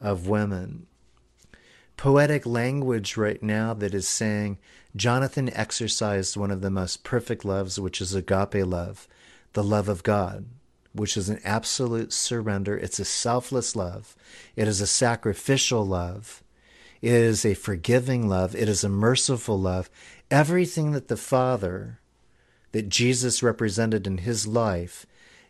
of 0.00 0.26
women 0.26 0.86
poetic 2.00 2.46
language 2.46 3.18
right 3.18 3.42
now 3.42 3.74
that 3.74 3.92
is 3.92 4.08
saying 4.08 4.56
Jonathan 4.96 5.50
exercised 5.52 6.34
one 6.34 6.50
of 6.50 6.62
the 6.62 6.70
most 6.70 7.04
perfect 7.04 7.44
loves, 7.44 7.78
which 7.78 8.00
is 8.00 8.14
agape 8.14 8.64
love, 8.64 9.06
the 9.52 9.62
love 9.62 9.86
of 9.86 10.02
God, 10.02 10.46
which 10.94 11.14
is 11.14 11.28
an 11.28 11.38
absolute 11.44 12.10
surrender. 12.10 12.74
It's 12.74 12.98
a 12.98 13.04
selfless 13.04 13.76
love, 13.76 14.16
it 14.56 14.66
is 14.66 14.80
a 14.80 14.86
sacrificial 14.86 15.86
love, 15.86 16.42
it 17.02 17.12
is 17.12 17.44
a 17.44 17.52
forgiving 17.52 18.26
love, 18.30 18.56
it 18.56 18.66
is 18.66 18.82
a 18.82 18.88
merciful 18.88 19.60
love. 19.60 19.90
Everything 20.30 20.92
that 20.92 21.08
the 21.08 21.18
Father, 21.18 22.00
that 22.72 22.88
Jesus 22.88 23.42
represented 23.42 24.06
in 24.06 24.16
his 24.16 24.46
life, 24.46 25.04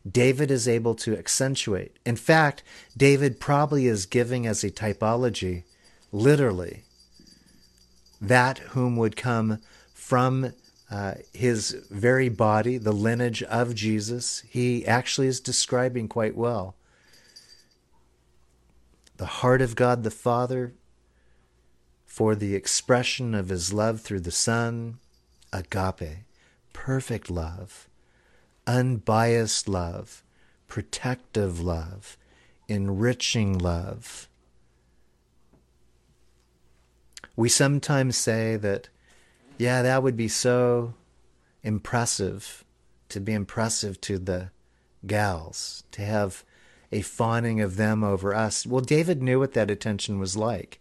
David 0.04 0.50
is 0.50 0.66
able 0.66 0.96
to 0.96 1.16
accentuate. 1.16 1.96
In 2.04 2.16
fact, 2.16 2.64
David 2.96 3.38
probably 3.38 3.86
is 3.86 4.04
giving 4.04 4.48
as 4.48 4.64
a 4.64 4.70
typology 4.72 5.62
literally, 6.12 6.84
that 8.20 8.58
whom 8.58 8.96
would 8.96 9.16
come 9.16 9.60
from 9.94 10.52
uh, 10.90 11.14
his 11.32 11.70
very 11.90 12.28
body, 12.28 12.76
the 12.76 12.92
lineage 12.92 13.42
of 13.44 13.74
Jesus, 13.74 14.42
he 14.48 14.84
actually 14.86 15.28
is 15.28 15.40
describing 15.40 16.08
quite 16.08 16.36
well. 16.36 16.74
The 19.16 19.26
heart 19.26 19.62
of 19.62 19.76
God 19.76 20.02
the 20.02 20.10
Father 20.10 20.74
for 22.06 22.34
the 22.34 22.54
expression 22.56 23.34
of 23.34 23.50
his 23.50 23.72
love 23.72 24.00
through 24.00 24.20
the 24.20 24.32
Son, 24.32 24.98
agape, 25.52 26.24
perfect 26.72 27.30
love, 27.30 27.88
unbiased 28.66 29.68
love, 29.68 30.24
protective 30.66 31.60
love, 31.60 32.16
enriching 32.68 33.56
love 33.56 34.28
we 37.40 37.48
sometimes 37.48 38.18
say 38.18 38.56
that, 38.56 38.90
yeah, 39.56 39.80
that 39.80 40.02
would 40.02 40.14
be 40.14 40.28
so 40.28 40.92
impressive 41.62 42.62
to 43.08 43.18
be 43.18 43.32
impressive 43.32 43.98
to 44.02 44.18
the 44.18 44.50
gals, 45.06 45.82
to 45.90 46.02
have 46.02 46.44
a 46.92 47.00
fawning 47.00 47.58
of 47.62 47.76
them 47.76 48.04
over 48.04 48.34
us. 48.34 48.66
Well, 48.66 48.82
David 48.82 49.22
knew 49.22 49.38
what 49.38 49.54
that 49.54 49.70
attention 49.70 50.18
was 50.18 50.36
like. 50.36 50.80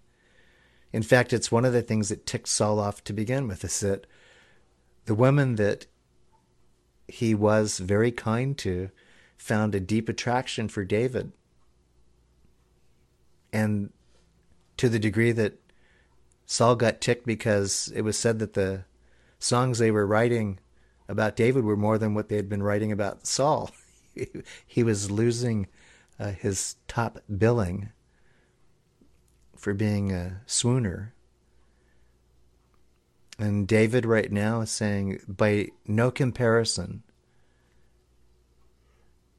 In 0.92 1.02
fact, 1.02 1.32
it's 1.32 1.50
one 1.50 1.64
of 1.64 1.72
the 1.72 1.82
things 1.82 2.10
that 2.10 2.26
ticked 2.26 2.50
Saul 2.50 2.78
off 2.78 3.06
to 3.06 3.14
begin 3.14 3.48
with 3.48 3.64
is 3.64 3.80
that 3.80 4.06
the 5.06 5.16
women 5.16 5.56
that 5.56 5.86
he 7.08 7.34
was 7.34 7.80
very 7.80 8.12
kind 8.12 8.58
to 8.58 8.90
found 9.38 9.74
a 9.76 9.80
deep 9.80 10.10
attraction 10.10 10.68
for 10.68 10.84
David. 10.84 11.32
And 13.54 13.92
to 14.76 14.90
the 14.90 15.00
degree 15.00 15.32
that 15.32 15.59
Saul 16.52 16.76
got 16.76 17.00
ticked 17.00 17.28
because 17.28 17.94
it 17.96 18.02
was 18.02 18.18
said 18.18 18.40
that 18.40 18.56
the 18.56 18.86
songs 19.38 19.78
they 19.78 19.92
were 19.92 20.08
writing 20.08 20.58
about 21.08 21.36
David 21.36 21.64
were 21.64 21.78
more 21.78 22.00
than 22.00 22.16
what 22.16 22.28
they 22.28 22.38
had 22.38 22.50
been 22.50 22.64
writing 22.64 22.92
about 22.92 23.28
Saul. 23.28 23.70
he 24.66 24.82
was 24.82 25.12
losing 25.12 25.68
uh, 26.20 26.32
his 26.32 26.78
top 26.88 27.20
billing 27.38 27.90
for 29.56 29.76
being 29.76 30.12
a 30.12 30.42
swooner. 30.48 31.12
And 33.38 33.68
David 33.68 34.04
right 34.04 34.32
now 34.32 34.62
is 34.62 34.72
saying, 34.72 35.22
by 35.28 35.68
no 35.86 36.10
comparison, 36.10 37.04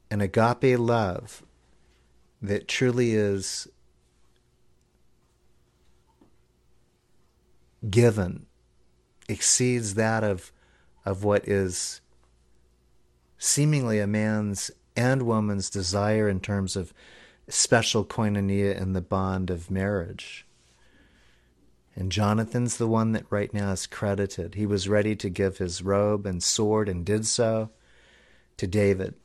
an 0.09 0.21
agape 0.21 0.79
love 0.79 1.43
that 2.41 2.69
truly 2.69 3.11
is 3.11 3.67
given 7.89 8.45
exceeds 9.27 9.95
that 9.95 10.23
of 10.23 10.51
of 11.05 11.23
what 11.23 11.47
is 11.47 12.01
seemingly 13.37 13.99
a 13.99 14.05
man's 14.05 14.69
and 14.95 15.23
woman's 15.23 15.69
desire 15.69 16.29
in 16.29 16.39
terms 16.39 16.75
of 16.75 16.93
special 17.47 18.05
koinonia 18.05 18.79
in 18.79 18.93
the 18.93 19.01
bond 19.01 19.49
of 19.49 19.71
marriage. 19.71 20.45
And 21.95 22.11
Jonathan's 22.11 22.77
the 22.77 22.87
one 22.87 23.11
that 23.13 23.25
right 23.29 23.53
now 23.53 23.71
is 23.71 23.87
credited. 23.87 24.55
He 24.55 24.65
was 24.65 24.87
ready 24.87 25.15
to 25.17 25.29
give 25.29 25.57
his 25.57 25.81
robe 25.81 26.25
and 26.25 26.41
sword 26.41 26.87
and 26.87 27.05
did 27.05 27.25
so 27.25 27.71
to 28.57 28.67
David, 28.67 29.15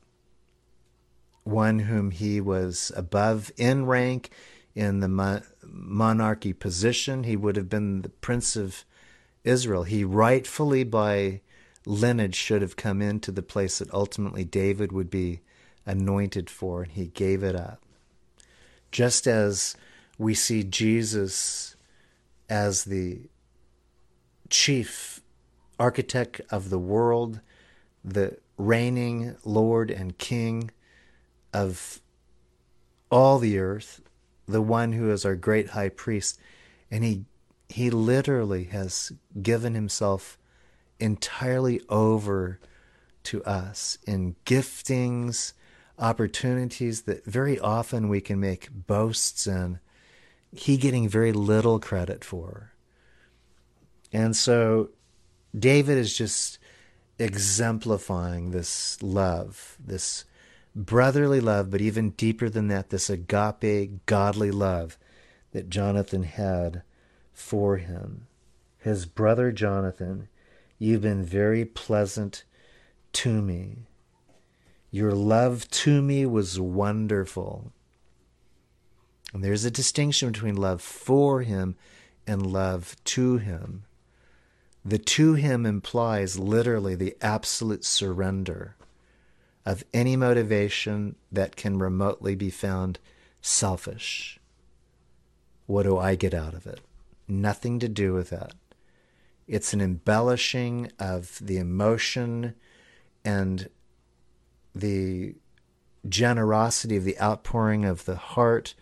one 1.44 1.80
whom 1.80 2.10
he 2.10 2.40
was 2.40 2.90
above 2.96 3.52
in 3.56 3.86
rank 3.86 4.30
in 4.76 5.00
the 5.00 5.42
monarchy 5.64 6.52
position. 6.52 7.24
He 7.24 7.34
would 7.34 7.56
have 7.56 7.70
been 7.70 8.02
the 8.02 8.10
prince 8.10 8.54
of 8.54 8.84
Israel. 9.42 9.84
He 9.84 10.04
rightfully, 10.04 10.84
by 10.84 11.40
lineage, 11.86 12.34
should 12.36 12.60
have 12.60 12.76
come 12.76 13.00
into 13.00 13.32
the 13.32 13.42
place 13.42 13.78
that 13.78 13.92
ultimately 13.92 14.44
David 14.44 14.92
would 14.92 15.10
be 15.10 15.40
anointed 15.86 16.50
for, 16.50 16.82
and 16.82 16.92
he 16.92 17.06
gave 17.06 17.42
it 17.42 17.56
up. 17.56 17.80
Just 18.92 19.26
as 19.26 19.76
we 20.18 20.34
see 20.34 20.62
Jesus 20.62 21.74
as 22.48 22.84
the 22.84 23.28
chief 24.50 25.20
architect 25.78 26.40
of 26.50 26.68
the 26.70 26.78
world, 26.78 27.40
the 28.04 28.36
reigning 28.58 29.36
Lord 29.44 29.90
and 29.90 30.18
King 30.18 30.70
of 31.52 32.00
all 33.10 33.38
the 33.38 33.58
earth, 33.58 34.00
the 34.46 34.62
one 34.62 34.92
who 34.92 35.10
is 35.10 35.24
our 35.24 35.36
great 35.36 35.70
high 35.70 35.88
priest, 35.88 36.38
and 36.90 37.04
he 37.04 37.24
he 37.68 37.90
literally 37.90 38.64
has 38.64 39.12
given 39.42 39.74
himself 39.74 40.38
entirely 41.00 41.80
over 41.88 42.60
to 43.24 43.42
us 43.44 43.98
in 44.06 44.36
giftings, 44.44 45.52
opportunities 45.98 47.02
that 47.02 47.24
very 47.24 47.58
often 47.58 48.08
we 48.08 48.20
can 48.20 48.38
make 48.38 48.68
boasts 48.70 49.46
in, 49.46 49.80
he 50.52 50.76
getting 50.76 51.08
very 51.08 51.32
little 51.32 51.80
credit 51.80 52.24
for. 52.24 52.72
And 54.12 54.36
so 54.36 54.90
David 55.58 55.98
is 55.98 56.16
just 56.16 56.58
exemplifying 57.18 58.50
this 58.50 59.02
love, 59.02 59.76
this 59.84 60.24
brotherly 60.76 61.40
love, 61.40 61.70
but 61.70 61.80
even 61.80 62.10
deeper 62.10 62.50
than 62.50 62.68
that, 62.68 62.90
this 62.90 63.08
agape, 63.08 64.04
godly 64.04 64.50
love 64.50 64.98
that 65.52 65.70
Jonathan 65.70 66.22
had 66.22 66.82
for 67.32 67.78
him. 67.78 68.26
His 68.78 69.06
brother 69.06 69.50
Jonathan, 69.50 70.28
you've 70.78 71.00
been 71.00 71.24
very 71.24 71.64
pleasant 71.64 72.44
to 73.14 73.40
me. 73.40 73.86
Your 74.90 75.12
love 75.12 75.68
to 75.70 76.02
me 76.02 76.26
was 76.26 76.60
wonderful. 76.60 77.72
And 79.32 79.42
there's 79.42 79.64
a 79.64 79.70
distinction 79.70 80.30
between 80.30 80.56
love 80.56 80.82
for 80.82 81.40
him 81.40 81.74
and 82.26 82.46
love 82.46 82.96
to 83.04 83.38
him. 83.38 83.84
The 84.84 84.98
to 84.98 85.34
him 85.34 85.66
implies 85.66 86.38
literally 86.38 86.94
the 86.94 87.16
absolute 87.20 87.84
surrender 87.84 88.75
of 89.66 89.84
any 89.92 90.16
motivation 90.16 91.16
that 91.32 91.56
can 91.56 91.78
remotely 91.78 92.36
be 92.36 92.50
found 92.50 93.00
selfish. 93.42 94.38
What 95.66 95.82
do 95.82 95.98
I 95.98 96.14
get 96.14 96.32
out 96.32 96.54
of 96.54 96.66
it? 96.68 96.80
Nothing 97.26 97.80
to 97.80 97.88
do 97.88 98.14
with 98.14 98.30
that. 98.30 98.54
It's 99.48 99.74
an 99.74 99.80
embellishing 99.80 100.92
of 101.00 101.40
the 101.42 101.58
emotion 101.58 102.54
and 103.24 103.68
the 104.72 105.34
generosity 106.08 106.96
of 106.96 107.04
the 107.04 107.20
outpouring 107.20 107.84
of 107.84 108.04
the 108.04 108.16
heart 108.16 108.74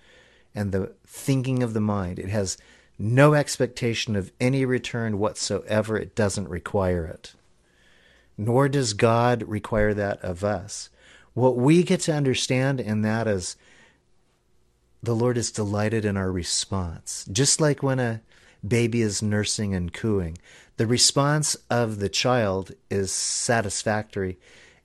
and 0.54 0.70
the 0.70 0.92
thinking 1.06 1.62
of 1.62 1.72
the 1.72 1.80
mind. 1.80 2.18
It 2.18 2.28
has 2.28 2.58
no 2.98 3.32
expectation 3.32 4.16
of 4.16 4.32
any 4.38 4.66
return 4.66 5.18
whatsoever. 5.18 5.96
It 5.96 6.14
doesn't 6.14 6.48
require 6.48 7.06
it 7.06 7.34
nor 8.36 8.68
does 8.68 8.92
God 8.92 9.42
require 9.44 9.94
that 9.94 10.20
of 10.20 10.44
us. 10.44 10.90
What 11.34 11.56
we 11.56 11.82
get 11.82 12.00
to 12.00 12.14
understand 12.14 12.80
in 12.80 13.02
that 13.02 13.26
is 13.26 13.56
the 15.02 15.14
Lord 15.14 15.36
is 15.36 15.52
delighted 15.52 16.04
in 16.04 16.16
our 16.16 16.32
response. 16.32 17.26
Just 17.30 17.60
like 17.60 17.82
when 17.82 18.00
a 18.00 18.22
baby 18.66 19.02
is 19.02 19.22
nursing 19.22 19.74
and 19.74 19.92
cooing, 19.92 20.38
the 20.76 20.86
response 20.86 21.56
of 21.70 21.98
the 21.98 22.08
child 22.08 22.72
is 22.90 23.12
satisfactory 23.12 24.38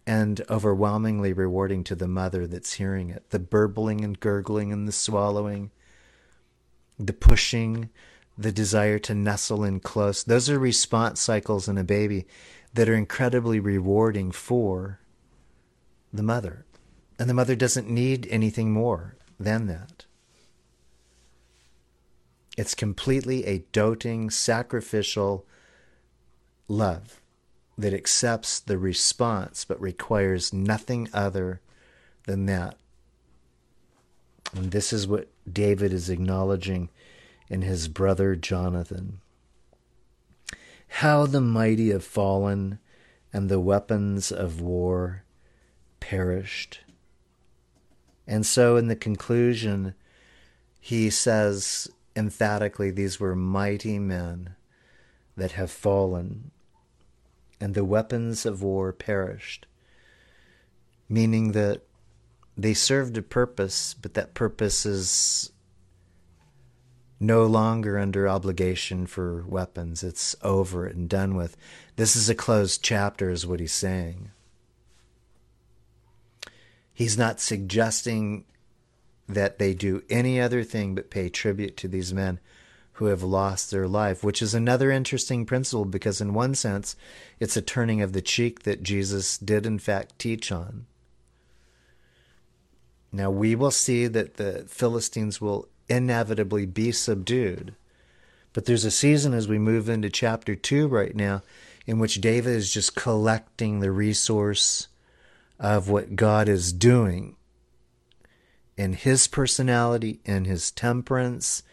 and 0.05 0.41
overwhelmingly 0.49 1.33
rewarding 1.33 1.83
to 1.83 1.95
the 1.95 2.07
mother 2.07 2.47
that's 2.47 2.73
hearing 2.73 3.09
it. 3.09 3.29
The 3.29 3.39
burbling 3.39 4.03
and 4.03 4.19
gurgling 4.19 4.73
and 4.73 4.87
the 4.87 4.91
swallowing, 4.91 5.71
the 6.97 7.13
pushing, 7.13 7.89
the 8.37 8.51
desire 8.51 8.99
to 8.99 9.13
nestle 9.13 9.63
in 9.63 9.79
close, 9.79 10.23
those 10.23 10.49
are 10.49 10.59
response 10.59 11.19
cycles 11.21 11.67
in 11.67 11.77
a 11.77 11.83
baby 11.83 12.25
that 12.74 12.89
are 12.89 12.95
incredibly 12.95 13.59
rewarding 13.59 14.32
for 14.32 14.99
the 16.13 16.24
mother. 16.24 16.65
And 17.17 17.30
the 17.30 17.34
mother 17.34 17.55
doesn't 17.55 17.89
need 17.89 18.28
anything 18.30 18.72
more 18.72 19.15
than 19.39 19.67
that. 19.67 20.05
It's 22.57 22.76
completely 22.76 23.45
a 23.45 23.59
doting, 23.72 24.30
sacrificial 24.30 25.45
love 26.67 27.22
that 27.78 27.93
accepts 27.93 28.59
the 28.59 28.78
response 28.78 29.63
but 29.65 29.80
requires 29.80 30.51
nothing 30.53 31.09
other 31.13 31.61
than 32.26 32.45
that. 32.47 32.78
And 34.53 34.72
this 34.72 34.91
is 34.91 35.07
what 35.07 35.30
David 35.51 35.93
is 35.93 36.09
acknowledging 36.09 36.89
in 37.49 37.61
his 37.61 37.88
brother 37.88 38.36
Jonathan. 38.36 39.22
How 40.89 41.25
the 41.25 41.41
mighty 41.41 41.91
have 41.91 42.03
fallen, 42.03 42.79
and 43.31 43.47
the 43.47 43.59
weapons 43.59 44.31
of 44.31 44.59
war 44.59 45.23
perished. 45.99 46.81
And 48.27 48.45
so, 48.45 48.75
in 48.75 48.87
the 48.87 48.95
conclusion, 48.95 49.95
he 50.79 51.09
says 51.09 51.87
emphatically, 52.15 52.91
These 52.91 53.19
were 53.19 53.35
mighty 53.35 53.97
men 53.97 54.55
that 55.37 55.53
have 55.53 55.71
fallen, 55.71 56.51
and 57.61 57.73
the 57.73 57.85
weapons 57.85 58.45
of 58.45 58.61
war 58.61 58.91
perished. 58.91 59.67
Meaning 61.07 61.53
that 61.53 61.81
they 62.57 62.73
served 62.73 63.17
a 63.17 63.21
purpose, 63.21 63.93
but 63.93 64.13
that 64.15 64.33
purpose 64.33 64.85
is 64.85 65.51
no 67.20 67.45
longer 67.45 67.99
under 67.99 68.28
obligation 68.28 69.05
for 69.05 69.43
weapons. 69.47 70.03
It's 70.03 70.36
over 70.41 70.86
and 70.86 71.09
done 71.09 71.36
with. 71.36 71.57
This 71.95 72.15
is 72.15 72.30
a 72.30 72.36
closed 72.36 72.82
chapter, 72.82 73.30
is 73.30 73.45
what 73.45 73.59
he's 73.59 73.74
saying. 73.74 74.32
He's 76.93 77.17
not 77.17 77.39
suggesting 77.39 78.45
that 79.28 79.59
they 79.59 79.74
do 79.74 80.03
any 80.09 80.39
other 80.39 80.63
thing 80.63 80.95
but 80.95 81.11
pay 81.11 81.30
tribute 81.30 81.78
to 81.78 81.88
these 81.88 82.13
men 82.13 82.39
who 82.93 83.05
have 83.05 83.24
lost 83.24 83.72
their 83.72 83.88
life, 83.88 84.24
which 84.24 84.41
is 84.41 84.53
another 84.53 84.91
interesting 84.91 85.45
principle 85.45 85.86
because, 85.86 86.20
in 86.20 86.34
one 86.34 86.53
sense, 86.53 86.97
it's 87.39 87.55
a 87.55 87.61
turning 87.61 88.01
of 88.01 88.11
the 88.11 88.22
cheek 88.22 88.63
that 88.63 88.84
Jesus 88.84 89.38
did, 89.38 89.65
in 89.65 89.80
fact, 89.80 90.20
teach 90.20 90.51
on. 90.51 90.86
Now, 93.11 93.32
we 93.32 93.55
will 93.55 93.72
see 93.72 94.07
that 94.07 94.36
the 94.36 94.65
Philistines 94.67 95.39
will 95.39 95.70
inevitably 95.89 96.65
be 96.65 96.91
subdued. 96.91 97.75
But 98.53 98.65
there's 98.65 98.85
a 98.85 98.91
season 98.91 99.33
as 99.33 99.47
we 99.47 99.59
move 99.59 99.89
into 99.89 100.09
chapter 100.09 100.55
2 100.55 100.87
right 100.87 101.15
now 101.15 101.43
in 101.85 101.99
which 101.99 102.21
David 102.21 102.55
is 102.55 102.73
just 102.73 102.95
collecting 102.95 103.79
the 103.79 103.91
resource 103.91 104.87
of 105.59 105.89
what 105.89 106.15
God 106.15 106.47
is 106.47 106.71
doing 106.71 107.35
in 108.77 108.93
his 108.93 109.27
personality, 109.27 110.21
in 110.23 110.45
his 110.45 110.71
temperance, 110.71 111.63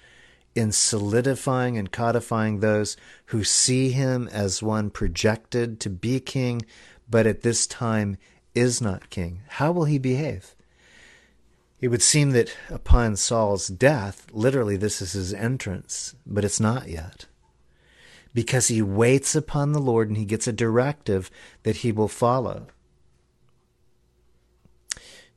in 0.56 0.72
solidifying 0.72 1.78
and 1.78 1.92
codifying 1.92 2.58
those 2.58 2.96
who 3.26 3.44
see 3.44 3.90
him 3.90 4.28
as 4.32 4.62
one 4.62 4.90
projected 4.90 5.78
to 5.78 5.88
be 5.88 6.18
king, 6.18 6.62
but 7.08 7.26
at 7.26 7.42
this 7.42 7.64
time 7.66 8.16
is 8.56 8.80
not 8.80 9.08
king. 9.08 9.42
How 9.48 9.70
will 9.70 9.84
he 9.84 9.98
behave? 9.98 10.55
It 11.80 11.88
would 11.88 12.02
seem 12.02 12.30
that 12.30 12.56
upon 12.70 13.16
Saul's 13.16 13.68
death, 13.68 14.26
literally, 14.32 14.76
this 14.76 15.02
is 15.02 15.12
his 15.12 15.34
entrance, 15.34 16.14
but 16.26 16.44
it's 16.44 16.60
not 16.60 16.88
yet. 16.88 17.26
Because 18.32 18.68
he 18.68 18.80
waits 18.80 19.34
upon 19.34 19.72
the 19.72 19.80
Lord 19.80 20.08
and 20.08 20.16
he 20.16 20.24
gets 20.24 20.46
a 20.46 20.52
directive 20.52 21.30
that 21.64 21.76
he 21.76 21.92
will 21.92 22.08
follow. 22.08 22.66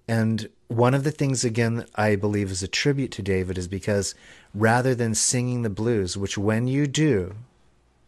And 0.07 0.49
one 0.69 0.93
of 0.93 1.03
the 1.03 1.11
things, 1.11 1.43
again, 1.43 1.75
that 1.75 1.89
I 1.95 2.15
believe 2.15 2.51
is 2.51 2.63
a 2.63 2.67
tribute 2.67 3.11
to 3.13 3.21
David 3.21 3.57
is 3.57 3.67
because 3.67 4.15
rather 4.53 4.95
than 4.95 5.13
singing 5.13 5.61
the 5.61 5.69
blues, 5.69 6.17
which 6.17 6.37
when 6.37 6.67
you 6.67 6.87
do, 6.87 7.35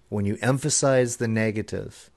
when 0.09 0.25
you 0.25 0.37
emphasize 0.41 1.17
the 1.17 1.27
negative 1.27 2.09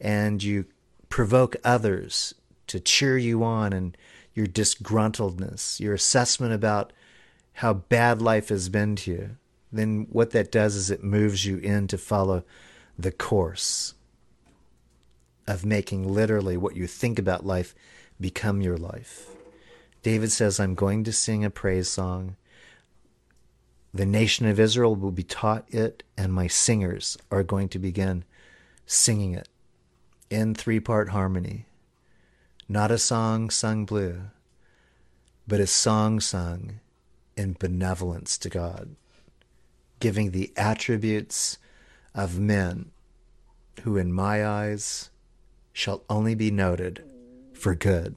and 0.00 0.42
you 0.42 0.66
provoke 1.08 1.56
others 1.64 2.34
to 2.66 2.80
cheer 2.80 3.16
you 3.18 3.44
on 3.44 3.72
and 3.72 3.96
your 4.34 4.46
disgruntledness, 4.46 5.80
your 5.80 5.94
assessment 5.94 6.52
about 6.52 6.92
how 7.54 7.74
bad 7.74 8.22
life 8.22 8.48
has 8.48 8.68
been 8.68 8.96
to 8.96 9.10
you, 9.10 9.30
then 9.70 10.06
what 10.10 10.30
that 10.30 10.52
does 10.52 10.74
is 10.74 10.90
it 10.90 11.02
moves 11.02 11.44
you 11.44 11.58
in 11.58 11.86
to 11.88 11.98
follow 11.98 12.44
the 12.98 13.12
course 13.12 13.94
of 15.46 15.64
making 15.64 16.12
literally 16.12 16.56
what 16.56 16.76
you 16.76 16.86
think 16.86 17.18
about 17.18 17.44
life 17.44 17.74
become 18.20 18.60
your 18.60 18.76
life. 18.76 19.28
David 20.02 20.32
says, 20.32 20.58
I'm 20.58 20.74
going 20.74 21.04
to 21.04 21.12
sing 21.12 21.44
a 21.44 21.50
praise 21.50 21.88
song. 21.88 22.36
The 23.94 24.06
nation 24.06 24.46
of 24.46 24.58
Israel 24.58 24.94
will 24.94 25.10
be 25.10 25.22
taught 25.22 25.64
it, 25.68 26.02
and 26.16 26.32
my 26.32 26.46
singers 26.46 27.18
are 27.30 27.42
going 27.42 27.68
to 27.70 27.78
begin 27.78 28.24
singing 28.86 29.34
it 29.34 29.48
in 30.30 30.54
three 30.54 30.80
part 30.80 31.10
harmony. 31.10 31.66
Not 32.72 32.90
a 32.90 32.96
song 32.96 33.50
sung 33.50 33.84
blue, 33.84 34.30
but 35.46 35.60
a 35.60 35.66
song 35.66 36.20
sung 36.20 36.80
in 37.36 37.54
benevolence 37.60 38.38
to 38.38 38.48
God, 38.48 38.96
giving 40.00 40.30
the 40.30 40.50
attributes 40.56 41.58
of 42.14 42.38
men 42.38 42.90
who, 43.82 43.98
in 43.98 44.10
my 44.10 44.46
eyes, 44.46 45.10
shall 45.74 46.02
only 46.08 46.34
be 46.34 46.50
noted 46.50 47.04
for 47.52 47.74
good. 47.74 48.14